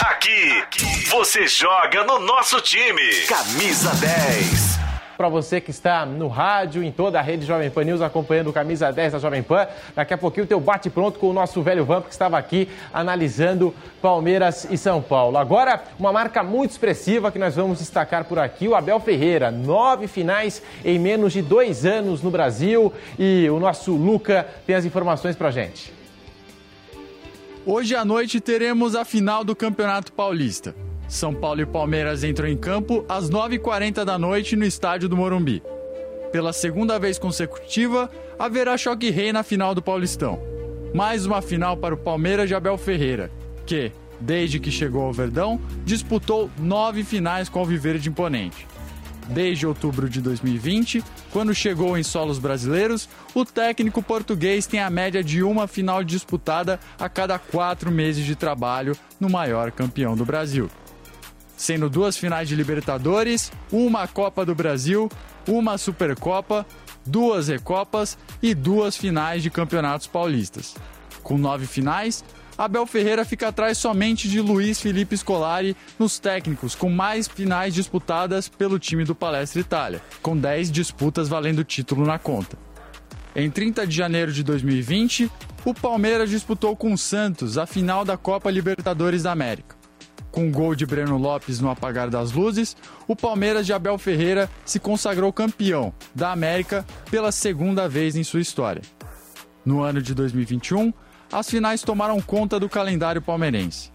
Aqui, 0.00 0.64
você 1.10 1.46
joga 1.46 2.02
no 2.04 2.18
nosso 2.18 2.60
time. 2.60 3.02
Camisa 3.28 3.90
10. 3.94 4.78
Para 5.16 5.28
você 5.28 5.60
que 5.60 5.70
está 5.70 6.06
no 6.06 6.28
rádio, 6.28 6.82
em 6.82 6.90
toda 6.90 7.18
a 7.18 7.22
rede 7.22 7.44
Jovem 7.44 7.70
Pan 7.70 7.84
News, 7.84 8.00
acompanhando 8.00 8.48
o 8.48 8.52
Camisa 8.52 8.90
10 8.90 9.12
da 9.12 9.18
Jovem 9.18 9.42
Pan, 9.42 9.68
daqui 9.94 10.14
a 10.14 10.18
pouquinho 10.18 10.44
o 10.44 10.48
teu 10.48 10.58
bate 10.58 10.88
pronto 10.88 11.18
com 11.18 11.28
o 11.28 11.32
nosso 11.32 11.60
velho 11.62 11.84
Vamp 11.84 12.06
que 12.06 12.12
estava 12.12 12.38
aqui 12.38 12.68
analisando 12.92 13.74
Palmeiras 14.00 14.66
e 14.70 14.78
São 14.78 15.02
Paulo. 15.02 15.36
Agora, 15.36 15.82
uma 15.98 16.12
marca 16.12 16.42
muito 16.42 16.70
expressiva 16.70 17.30
que 17.30 17.38
nós 17.38 17.54
vamos 17.54 17.78
destacar 17.78 18.24
por 18.24 18.38
aqui, 18.38 18.66
o 18.66 18.74
Abel 18.74 18.98
Ferreira. 18.98 19.50
Nove 19.50 20.08
finais 20.08 20.62
em 20.84 20.98
menos 20.98 21.32
de 21.32 21.42
dois 21.42 21.84
anos 21.84 22.22
no 22.22 22.30
Brasil 22.30 22.92
e 23.18 23.48
o 23.50 23.60
nosso 23.60 23.92
Luca 23.92 24.48
tem 24.66 24.74
as 24.74 24.84
informações 24.84 25.36
para 25.36 25.50
gente. 25.50 26.01
Hoje 27.64 27.94
à 27.94 28.04
noite 28.04 28.40
teremos 28.40 28.96
a 28.96 29.04
final 29.04 29.44
do 29.44 29.54
Campeonato 29.54 30.12
Paulista. 30.12 30.74
São 31.06 31.32
Paulo 31.32 31.60
e 31.60 31.66
Palmeiras 31.66 32.24
entram 32.24 32.48
em 32.48 32.56
campo 32.56 33.04
às 33.08 33.30
9h40 33.30 34.04
da 34.04 34.18
noite 34.18 34.56
no 34.56 34.64
estádio 34.64 35.08
do 35.08 35.16
Morumbi. 35.16 35.62
Pela 36.32 36.52
segunda 36.52 36.98
vez 36.98 37.20
consecutiva, 37.20 38.10
haverá 38.36 38.76
choque 38.76 39.10
rei 39.10 39.32
na 39.32 39.44
final 39.44 39.76
do 39.76 39.82
Paulistão. 39.82 40.42
Mais 40.92 41.24
uma 41.24 41.40
final 41.40 41.76
para 41.76 41.94
o 41.94 41.98
Palmeiras 41.98 42.48
de 42.48 42.54
Abel 42.56 42.76
Ferreira, 42.76 43.30
que, 43.64 43.92
desde 44.18 44.58
que 44.58 44.70
chegou 44.72 45.04
ao 45.04 45.12
Verdão, 45.12 45.60
disputou 45.84 46.50
nove 46.58 47.04
finais 47.04 47.48
com 47.48 47.62
o 47.62 47.64
Viverde 47.64 48.08
Imponente. 48.08 48.66
Desde 49.28 49.66
outubro 49.66 50.08
de 50.08 50.20
2020, 50.20 51.02
quando 51.30 51.54
chegou 51.54 51.96
em 51.96 52.02
solos 52.02 52.38
brasileiros, 52.38 53.08
o 53.34 53.44
técnico 53.44 54.02
português 54.02 54.66
tem 54.66 54.80
a 54.80 54.90
média 54.90 55.22
de 55.22 55.42
uma 55.42 55.66
final 55.66 56.02
disputada 56.02 56.78
a 56.98 57.08
cada 57.08 57.38
quatro 57.38 57.90
meses 57.90 58.24
de 58.24 58.34
trabalho 58.34 58.96
no 59.20 59.30
maior 59.30 59.70
campeão 59.70 60.16
do 60.16 60.24
Brasil. 60.24 60.68
Sendo 61.56 61.88
duas 61.88 62.16
finais 62.16 62.48
de 62.48 62.56
Libertadores, 62.56 63.52
uma 63.70 64.08
Copa 64.08 64.44
do 64.44 64.54
Brasil, 64.54 65.08
uma 65.46 65.78
Supercopa, 65.78 66.66
duas 67.06 67.48
Recopas 67.48 68.18
e 68.42 68.54
duas 68.54 68.96
finais 68.96 69.42
de 69.42 69.50
campeonatos 69.50 70.06
paulistas. 70.06 70.74
Com 71.22 71.38
nove 71.38 71.66
finais, 71.66 72.24
Abel 72.62 72.86
Ferreira 72.86 73.24
fica 73.24 73.48
atrás 73.48 73.76
somente 73.76 74.28
de 74.28 74.40
Luiz 74.40 74.80
Felipe 74.80 75.16
Scolari 75.16 75.76
nos 75.98 76.20
técnicos 76.20 76.76
com 76.76 76.88
mais 76.88 77.26
finais 77.26 77.74
disputadas 77.74 78.48
pelo 78.48 78.78
time 78.78 79.04
do 79.04 79.16
Palestra 79.16 79.60
Itália, 79.60 80.00
com 80.22 80.36
10 80.36 80.70
disputas 80.70 81.28
valendo 81.28 81.64
título 81.64 82.06
na 82.06 82.20
conta. 82.20 82.56
Em 83.34 83.50
30 83.50 83.84
de 83.84 83.96
janeiro 83.96 84.30
de 84.30 84.44
2020, 84.44 85.28
o 85.64 85.74
Palmeiras 85.74 86.30
disputou 86.30 86.76
com 86.76 86.92
o 86.92 86.98
Santos 86.98 87.58
a 87.58 87.66
final 87.66 88.04
da 88.04 88.16
Copa 88.16 88.48
Libertadores 88.48 89.24
da 89.24 89.32
América. 89.32 89.74
Com 90.30 90.46
o 90.46 90.52
gol 90.52 90.76
de 90.76 90.86
Breno 90.86 91.18
Lopes 91.18 91.58
no 91.58 91.68
apagar 91.68 92.10
das 92.10 92.30
luzes, 92.30 92.76
o 93.08 93.16
Palmeiras 93.16 93.66
de 93.66 93.72
Abel 93.72 93.98
Ferreira 93.98 94.48
se 94.64 94.78
consagrou 94.78 95.32
campeão 95.32 95.92
da 96.14 96.30
América 96.30 96.86
pela 97.10 97.32
segunda 97.32 97.88
vez 97.88 98.14
em 98.14 98.22
sua 98.22 98.40
história. 98.40 98.82
No 99.64 99.82
ano 99.82 100.00
de 100.00 100.14
2021, 100.14 100.92
as 101.32 101.48
finais 101.48 101.82
tomaram 101.82 102.20
conta 102.20 102.60
do 102.60 102.68
calendário 102.68 103.22
palmeirense. 103.22 103.90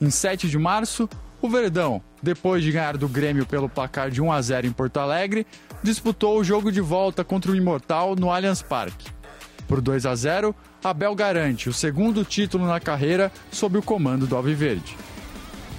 Em 0.00 0.10
7 0.10 0.48
de 0.48 0.58
março, 0.58 1.08
o 1.40 1.48
Verdão, 1.48 2.02
depois 2.22 2.64
de 2.64 2.72
ganhar 2.72 2.96
do 2.96 3.06
Grêmio 3.06 3.44
pelo 3.44 3.68
placar 3.68 4.10
de 4.10 4.22
1 4.22 4.32
a 4.32 4.40
0 4.40 4.66
em 4.66 4.72
Porto 4.72 4.98
Alegre, 4.98 5.46
disputou 5.82 6.38
o 6.38 6.44
jogo 6.44 6.72
de 6.72 6.80
volta 6.80 7.22
contra 7.22 7.52
o 7.52 7.56
Imortal 7.56 8.16
no 8.16 8.30
Allianz 8.30 8.62
Parque. 8.62 9.10
Por 9.68 9.80
2 9.80 10.06
a 10.06 10.14
0, 10.14 10.54
Abel 10.82 11.14
garante 11.14 11.68
o 11.68 11.72
segundo 11.72 12.24
título 12.24 12.66
na 12.66 12.80
carreira 12.80 13.30
sob 13.50 13.78
o 13.78 13.82
comando 13.82 14.26
do 14.26 14.34
Alviverde. 14.34 14.96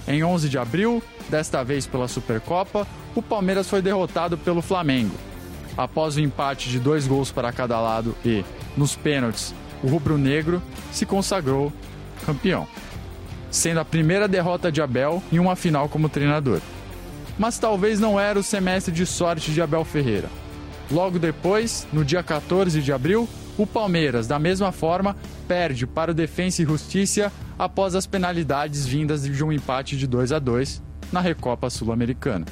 Em 0.06 0.22
11 0.22 0.48
de 0.48 0.58
abril, 0.58 1.02
desta 1.28 1.62
vez 1.62 1.86
pela 1.86 2.08
Supercopa, 2.08 2.86
o 3.14 3.22
Palmeiras 3.22 3.68
foi 3.68 3.80
derrotado 3.82 4.36
pelo 4.36 4.62
Flamengo. 4.62 5.14
Após 5.76 6.16
o 6.16 6.20
empate 6.20 6.68
de 6.68 6.78
dois 6.78 7.06
gols 7.06 7.32
para 7.32 7.52
cada 7.52 7.80
lado 7.80 8.14
e, 8.24 8.44
nos 8.76 8.94
pênaltis, 8.94 9.54
o 9.84 9.86
rubro-negro 9.86 10.62
se 10.90 11.04
consagrou 11.04 11.70
campeão, 12.24 12.66
sendo 13.50 13.80
a 13.80 13.84
primeira 13.84 14.26
derrota 14.26 14.72
de 14.72 14.80
Abel 14.80 15.22
em 15.30 15.38
uma 15.38 15.54
final 15.54 15.90
como 15.90 16.08
treinador. 16.08 16.60
Mas 17.38 17.58
talvez 17.58 18.00
não 18.00 18.18
era 18.18 18.38
o 18.38 18.42
semestre 18.42 18.92
de 18.92 19.04
sorte 19.04 19.50
de 19.50 19.60
Abel 19.60 19.84
Ferreira. 19.84 20.30
Logo 20.90 21.18
depois, 21.18 21.86
no 21.92 22.02
dia 22.02 22.22
14 22.22 22.80
de 22.80 22.92
abril, 22.92 23.28
o 23.58 23.66
Palmeiras, 23.66 24.26
da 24.26 24.38
mesma 24.38 24.72
forma, 24.72 25.16
perde 25.46 25.86
para 25.86 26.12
o 26.12 26.14
Defensa 26.14 26.62
e 26.62 26.64
Justiça 26.64 27.30
após 27.58 27.94
as 27.94 28.06
penalidades 28.06 28.86
vindas 28.86 29.22
de 29.22 29.44
um 29.44 29.52
empate 29.52 29.98
de 29.98 30.06
2 30.06 30.32
a 30.32 30.38
2 30.38 30.82
na 31.12 31.20
Recopa 31.20 31.68
Sul-Americana. 31.68 32.46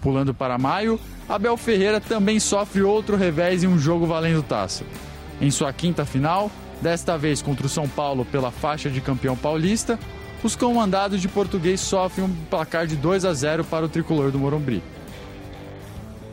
Pulando 0.00 0.32
para 0.32 0.58
maio, 0.58 1.00
Abel 1.28 1.56
Ferreira 1.56 2.00
também 2.00 2.38
sofre 2.38 2.82
outro 2.82 3.16
revés 3.16 3.64
em 3.64 3.66
um 3.66 3.78
jogo 3.78 4.06
valendo 4.06 4.42
taça. 4.42 4.84
Em 5.40 5.50
sua 5.50 5.72
quinta 5.72 6.04
final, 6.04 6.50
desta 6.80 7.16
vez 7.18 7.42
contra 7.42 7.66
o 7.66 7.68
São 7.68 7.88
Paulo 7.88 8.24
pela 8.24 8.50
faixa 8.50 8.90
de 8.90 9.00
campeão 9.00 9.36
paulista, 9.36 9.98
os 10.42 10.54
comandados 10.54 11.20
de 11.20 11.28
português 11.28 11.80
sofrem 11.80 12.26
um 12.26 12.34
placar 12.50 12.86
de 12.86 12.96
2 12.96 13.24
a 13.24 13.32
0 13.32 13.64
para 13.64 13.86
o 13.86 13.88
tricolor 13.88 14.30
do 14.30 14.38
Morumbi. 14.38 14.82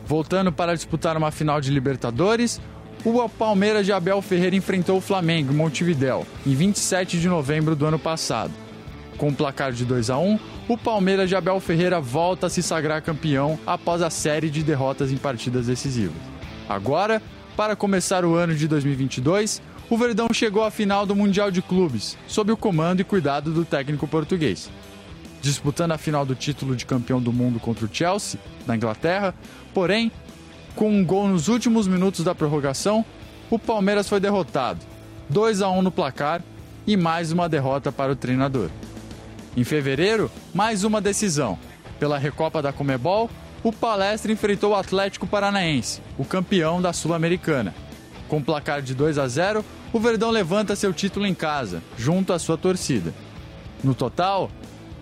Voltando 0.06 0.52
para 0.52 0.74
disputar 0.74 1.16
uma 1.16 1.30
final 1.30 1.60
de 1.60 1.70
Libertadores, 1.70 2.60
o 3.04 3.28
Palmeiras 3.28 3.86
de 3.86 3.92
Abel 3.92 4.20
Ferreira 4.20 4.54
enfrentou 4.54 4.98
o 4.98 5.00
Flamengo 5.00 5.52
em 5.52 5.56
Montevidéu 5.56 6.26
em 6.46 6.54
27 6.54 7.18
de 7.18 7.28
novembro 7.28 7.74
do 7.74 7.86
ano 7.86 7.98
passado. 7.98 8.52
Com 9.16 9.28
um 9.28 9.34
placar 9.34 9.72
de 9.72 9.84
2 9.84 10.10
a 10.10 10.18
1, 10.18 10.38
o 10.68 10.78
Palmeiras 10.78 11.28
de 11.28 11.34
Abel 11.34 11.58
Ferreira 11.60 12.00
volta 12.00 12.46
a 12.46 12.50
se 12.50 12.62
sagrar 12.62 13.02
campeão 13.02 13.58
após 13.66 14.02
a 14.02 14.10
série 14.10 14.50
de 14.50 14.62
derrotas 14.62 15.10
em 15.10 15.16
partidas 15.16 15.66
decisivas. 15.66 16.16
Agora, 16.68 17.20
para 17.56 17.76
começar 17.76 18.24
o 18.24 18.34
ano 18.34 18.54
de 18.54 18.66
2022, 18.66 19.60
o 19.90 19.96
Verdão 19.96 20.28
chegou 20.32 20.64
à 20.64 20.70
final 20.70 21.04
do 21.04 21.14
Mundial 21.14 21.50
de 21.50 21.60
Clubes, 21.60 22.16
sob 22.26 22.50
o 22.50 22.56
comando 22.56 23.00
e 23.00 23.04
cuidado 23.04 23.52
do 23.52 23.64
técnico 23.64 24.08
português. 24.08 24.70
Disputando 25.42 25.92
a 25.92 25.98
final 25.98 26.24
do 26.24 26.34
título 26.34 26.74
de 26.74 26.86
campeão 26.86 27.20
do 27.20 27.32
mundo 27.32 27.60
contra 27.60 27.84
o 27.84 27.88
Chelsea, 27.92 28.40
na 28.66 28.76
Inglaterra, 28.76 29.34
porém, 29.74 30.10
com 30.74 30.90
um 30.90 31.04
gol 31.04 31.28
nos 31.28 31.48
últimos 31.48 31.86
minutos 31.86 32.24
da 32.24 32.34
prorrogação, 32.34 33.04
o 33.50 33.58
Palmeiras 33.58 34.08
foi 34.08 34.18
derrotado, 34.18 34.80
2 35.28 35.60
a 35.60 35.68
1 35.68 35.82
no 35.82 35.90
placar 35.90 36.42
e 36.86 36.96
mais 36.96 37.32
uma 37.32 37.48
derrota 37.48 37.92
para 37.92 38.12
o 38.12 38.16
treinador. 38.16 38.70
Em 39.54 39.64
fevereiro, 39.64 40.30
mais 40.54 40.84
uma 40.84 41.00
decisão. 41.00 41.58
Pela 41.98 42.18
Recopa 42.18 42.62
da 42.62 42.72
Comebol, 42.72 43.28
o 43.62 43.72
Palestra 43.72 44.32
enfrentou 44.32 44.72
o 44.72 44.74
Atlético 44.74 45.26
Paranaense, 45.26 46.00
o 46.18 46.24
campeão 46.24 46.82
da 46.82 46.92
Sul-Americana. 46.92 47.74
Com 48.28 48.42
placar 48.42 48.82
de 48.82 48.94
2 48.94 49.18
a 49.18 49.28
0, 49.28 49.64
o 49.92 50.00
Verdão 50.00 50.30
levanta 50.30 50.74
seu 50.74 50.92
título 50.92 51.26
em 51.26 51.34
casa, 51.34 51.82
junto 51.96 52.32
à 52.32 52.38
sua 52.38 52.56
torcida. 52.56 53.14
No 53.84 53.94
total, 53.94 54.50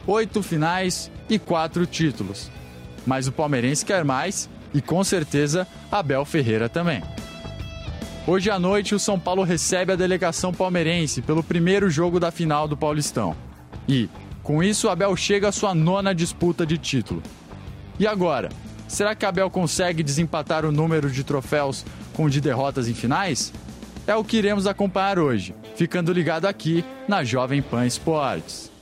oito 0.06 0.42
finais 0.42 1.10
e 1.28 1.38
quatro 1.38 1.86
títulos. 1.86 2.50
Mas 3.06 3.26
o 3.26 3.32
palmeirense 3.32 3.84
quer 3.84 4.04
mais 4.04 4.48
e 4.74 4.80
com 4.80 5.02
certeza 5.02 5.66
Abel 5.90 6.24
Ferreira 6.24 6.68
também. 6.68 7.02
Hoje 8.26 8.50
à 8.50 8.58
noite, 8.58 8.94
o 8.94 8.98
São 8.98 9.18
Paulo 9.18 9.42
recebe 9.42 9.92
a 9.92 9.96
delegação 9.96 10.52
palmeirense 10.52 11.22
pelo 11.22 11.42
primeiro 11.42 11.88
jogo 11.88 12.20
da 12.20 12.30
final 12.30 12.68
do 12.68 12.76
Paulistão. 12.76 13.34
E, 13.88 14.08
com 14.42 14.62
isso, 14.62 14.88
Abel 14.88 15.16
chega 15.16 15.48
à 15.48 15.52
sua 15.52 15.74
nona 15.74 16.14
disputa 16.14 16.66
de 16.66 16.76
título. 16.76 17.22
E 18.00 18.06
agora? 18.06 18.48
Será 18.88 19.14
que 19.14 19.26
Abel 19.26 19.50
consegue 19.50 20.02
desempatar 20.02 20.64
o 20.64 20.72
número 20.72 21.10
de 21.10 21.22
troféus 21.22 21.84
com 22.14 22.24
o 22.24 22.30
de 22.30 22.40
derrotas 22.40 22.88
em 22.88 22.94
finais? 22.94 23.52
É 24.06 24.16
o 24.16 24.24
que 24.24 24.38
iremos 24.38 24.66
acompanhar 24.66 25.18
hoje, 25.18 25.54
ficando 25.76 26.10
ligado 26.10 26.46
aqui 26.46 26.82
na 27.06 27.22
Jovem 27.22 27.60
Pan 27.60 27.84
Esportes. 27.84 28.72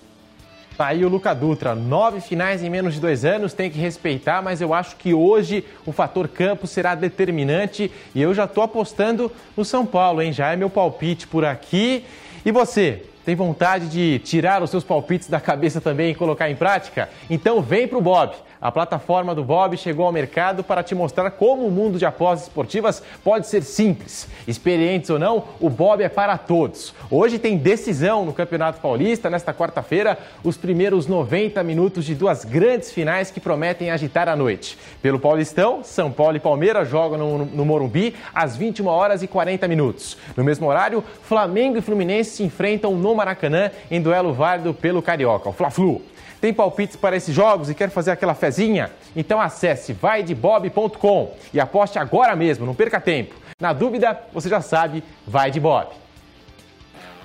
Tá 0.77 0.87
aí 0.87 1.05
o 1.05 1.09
Luca 1.09 1.35
Dutra, 1.35 1.75
nove 1.75 2.21
finais 2.21 2.63
em 2.63 2.71
menos 2.71 2.95
de 2.95 3.01
dois 3.01 3.25
anos, 3.25 3.53
tem 3.53 3.69
que 3.69 3.81
respeitar, 3.81 4.41
mas 4.41 4.61
eu 4.61 4.73
acho 4.73 4.95
que 4.95 5.13
hoje 5.13 5.65
o 5.85 5.91
fator 5.91 6.29
campo 6.29 6.69
será 6.69 6.95
determinante 6.95 7.91
e 8.15 8.23
eu 8.23 8.33
já 8.33 8.45
estou 8.45 8.63
apostando 8.63 9.33
no 9.57 9.65
São 9.65 9.85
Paulo, 9.85 10.23
hein? 10.23 10.33
Já 10.33 10.53
é 10.53 10.57
meu 10.57 10.71
palpite 10.71 11.27
por 11.27 11.45
aqui. 11.45 12.05
E 12.47 12.53
você, 12.53 13.03
tem 13.25 13.35
vontade 13.35 13.89
de 13.89 14.21
tirar 14.21 14.63
os 14.63 14.71
seus 14.71 14.85
palpites 14.85 15.29
da 15.29 15.41
cabeça 15.41 15.81
também 15.81 16.13
e 16.13 16.15
colocar 16.15 16.49
em 16.49 16.57
prática? 16.57 17.11
Então 17.29 17.61
vem 17.61 17.89
pro 17.89 18.01
Bob. 18.01 18.35
A 18.61 18.73
plataforma 18.73 19.37
do 19.37 19.45
Bob 19.45 19.77
chegou 19.77 20.05
ao 20.05 20.13
mercado 20.13 20.65
para 20.65 20.83
te 20.83 20.93
mostrar 20.93 21.31
como 21.31 21.65
o 21.65 21.71
mundo 21.71 21.97
de 21.97 22.05
apostas 22.05 22.49
esportivas 22.49 23.03
pode 23.23 23.47
ser 23.47 23.63
simples. 23.63 24.29
Experientes 24.49 25.11
ou 25.11 25.19
não, 25.19 25.45
o 25.61 25.71
Bob 25.71 26.03
é 26.03 26.09
para 26.09 26.37
todos. 26.37 26.93
Hoje 27.09 27.39
tem 27.39 27.57
decisão 27.57 28.25
no 28.25 28.33
Campeonato 28.33 28.81
Paulista. 28.81 29.31
Nesta 29.31 29.55
quarta-feira, 29.55 30.19
os 30.43 30.57
primeiros 30.57 31.07
90 31.07 31.63
minutos 31.63 32.05
de 32.05 32.17
duas 32.17 32.45
grandes 32.45 32.91
finais 32.91 33.31
que 33.31 33.39
prometem 33.39 33.91
agitar 33.91 34.29
a 34.29 34.35
noite. 34.35 34.77
Pelo 35.01 35.21
Paulistão, 35.21 35.85
São 35.85 36.11
Paulo 36.11 36.37
e 36.37 36.41
Palmeiras 36.41 36.89
jogam 36.89 37.17
no, 37.17 37.45
no 37.45 37.65
Morumbi 37.65 38.17
às 38.35 38.57
21 38.57 38.89
horas 38.89 39.23
e 39.23 39.29
40 39.29 39.69
minutos. 39.69 40.17
No 40.37 40.43
mesmo 40.43 40.67
horário, 40.67 41.05
Flamengo 41.23 41.79
e 41.79 41.83
Fluminense 41.83 42.31
se 42.31 42.43
enfrentam 42.43 42.97
no 42.97 43.15
Maracanã 43.15 43.71
em 43.89 44.03
duelo 44.03 44.33
válido 44.33 44.75
pelo 44.75 45.01
Carioca, 45.01 45.49
o 45.49 45.53
Fla-Flu. 45.53 46.03
Tem 46.41 46.55
palpites 46.55 46.97
para 46.97 47.17
esses 47.17 47.35
jogos 47.35 47.69
e 47.69 47.75
quer 47.75 47.91
fazer 47.91 48.13
aquela 48.13 48.35
fezinha? 48.35 48.91
Então 49.17 49.41
acesse 49.41 49.93
vaidebob.com 49.93 51.35
e 51.53 51.59
aposte 51.59 51.99
agora 51.99 52.37
mesmo, 52.37 52.65
não 52.65 52.75
perca 52.75 53.01
tempo. 53.01 53.35
Na 53.61 53.73
dúvida, 53.73 54.21
você 54.33 54.49
já 54.49 54.61
sabe, 54.61 55.03
vai 55.27 55.51
de 55.51 55.59
Bob. 55.59 55.89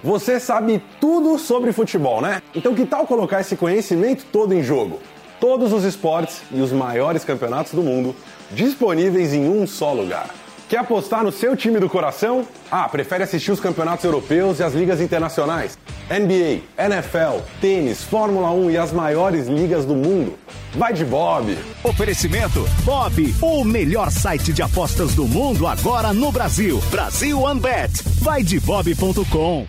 Você 0.03 0.39
sabe 0.39 0.81
tudo 0.99 1.37
sobre 1.37 1.71
futebol, 1.71 2.21
né? 2.21 2.41
Então 2.55 2.73
que 2.73 2.85
tal 2.85 3.05
colocar 3.05 3.39
esse 3.39 3.55
conhecimento 3.55 4.25
todo 4.31 4.53
em 4.53 4.63
jogo? 4.63 4.99
Todos 5.39 5.71
os 5.71 5.83
esportes 5.83 6.41
e 6.51 6.59
os 6.59 6.71
maiores 6.71 7.23
campeonatos 7.23 7.73
do 7.73 7.83
mundo 7.83 8.15
disponíveis 8.51 9.33
em 9.33 9.47
um 9.47 9.67
só 9.67 9.93
lugar. 9.93 10.29
Quer 10.73 10.79
apostar 10.79 11.23
no 11.23 11.31
seu 11.31 11.55
time 11.55 11.79
do 11.79 11.87
coração? 11.87 12.47
Ah, 12.71 12.89
prefere 12.89 13.23
assistir 13.23 13.51
os 13.51 13.59
campeonatos 13.59 14.03
europeus 14.03 14.57
e 14.57 14.63
as 14.63 14.73
ligas 14.73 14.99
internacionais? 14.99 15.77
NBA, 16.09 16.63
NFL, 16.83 17.43
tênis, 17.61 18.03
Fórmula 18.03 18.49
1 18.49 18.71
e 18.71 18.77
as 18.79 18.91
maiores 18.91 19.45
ligas 19.45 19.85
do 19.85 19.93
mundo? 19.93 20.33
Vai 20.73 20.91
de 20.91 21.05
Bob! 21.05 21.55
Oferecimento 21.83 22.65
Bob, 22.83 23.35
o 23.39 23.63
melhor 23.63 24.09
site 24.09 24.51
de 24.51 24.63
apostas 24.63 25.13
do 25.13 25.27
mundo 25.27 25.67
agora 25.67 26.11
no 26.11 26.31
Brasil. 26.31 26.81
Brasil 26.89 27.39
OneBet. 27.39 27.91
Vai 28.23 28.41
de 28.41 28.59
bob.com. 28.59 29.67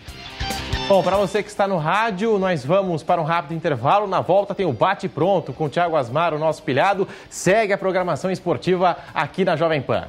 Bom, 0.89 1.03
para 1.03 1.19
você 1.19 1.43
que 1.43 1.51
está 1.51 1.69
no 1.69 1.77
rádio, 1.77 2.39
nós 2.39 2.65
vamos 2.65 3.03
para 3.03 3.21
um 3.21 3.25
rápido 3.25 3.53
intervalo. 3.53 4.07
Na 4.07 4.23
volta 4.23 4.55
tem 4.55 4.65
o 4.65 4.73
Bate 4.73 5.07
Pronto 5.07 5.53
com 5.53 5.67
o 5.67 5.69
Thiago 5.69 5.97
Asmar, 5.97 6.33
o 6.33 6.39
nosso 6.39 6.63
pilhado. 6.63 7.07
Segue 7.29 7.75
a 7.75 7.79
programação 7.79 8.31
esportiva 8.31 8.97
aqui 9.13 9.45
na 9.45 9.55
Jovem 9.55 9.83
Pan. 9.83 10.09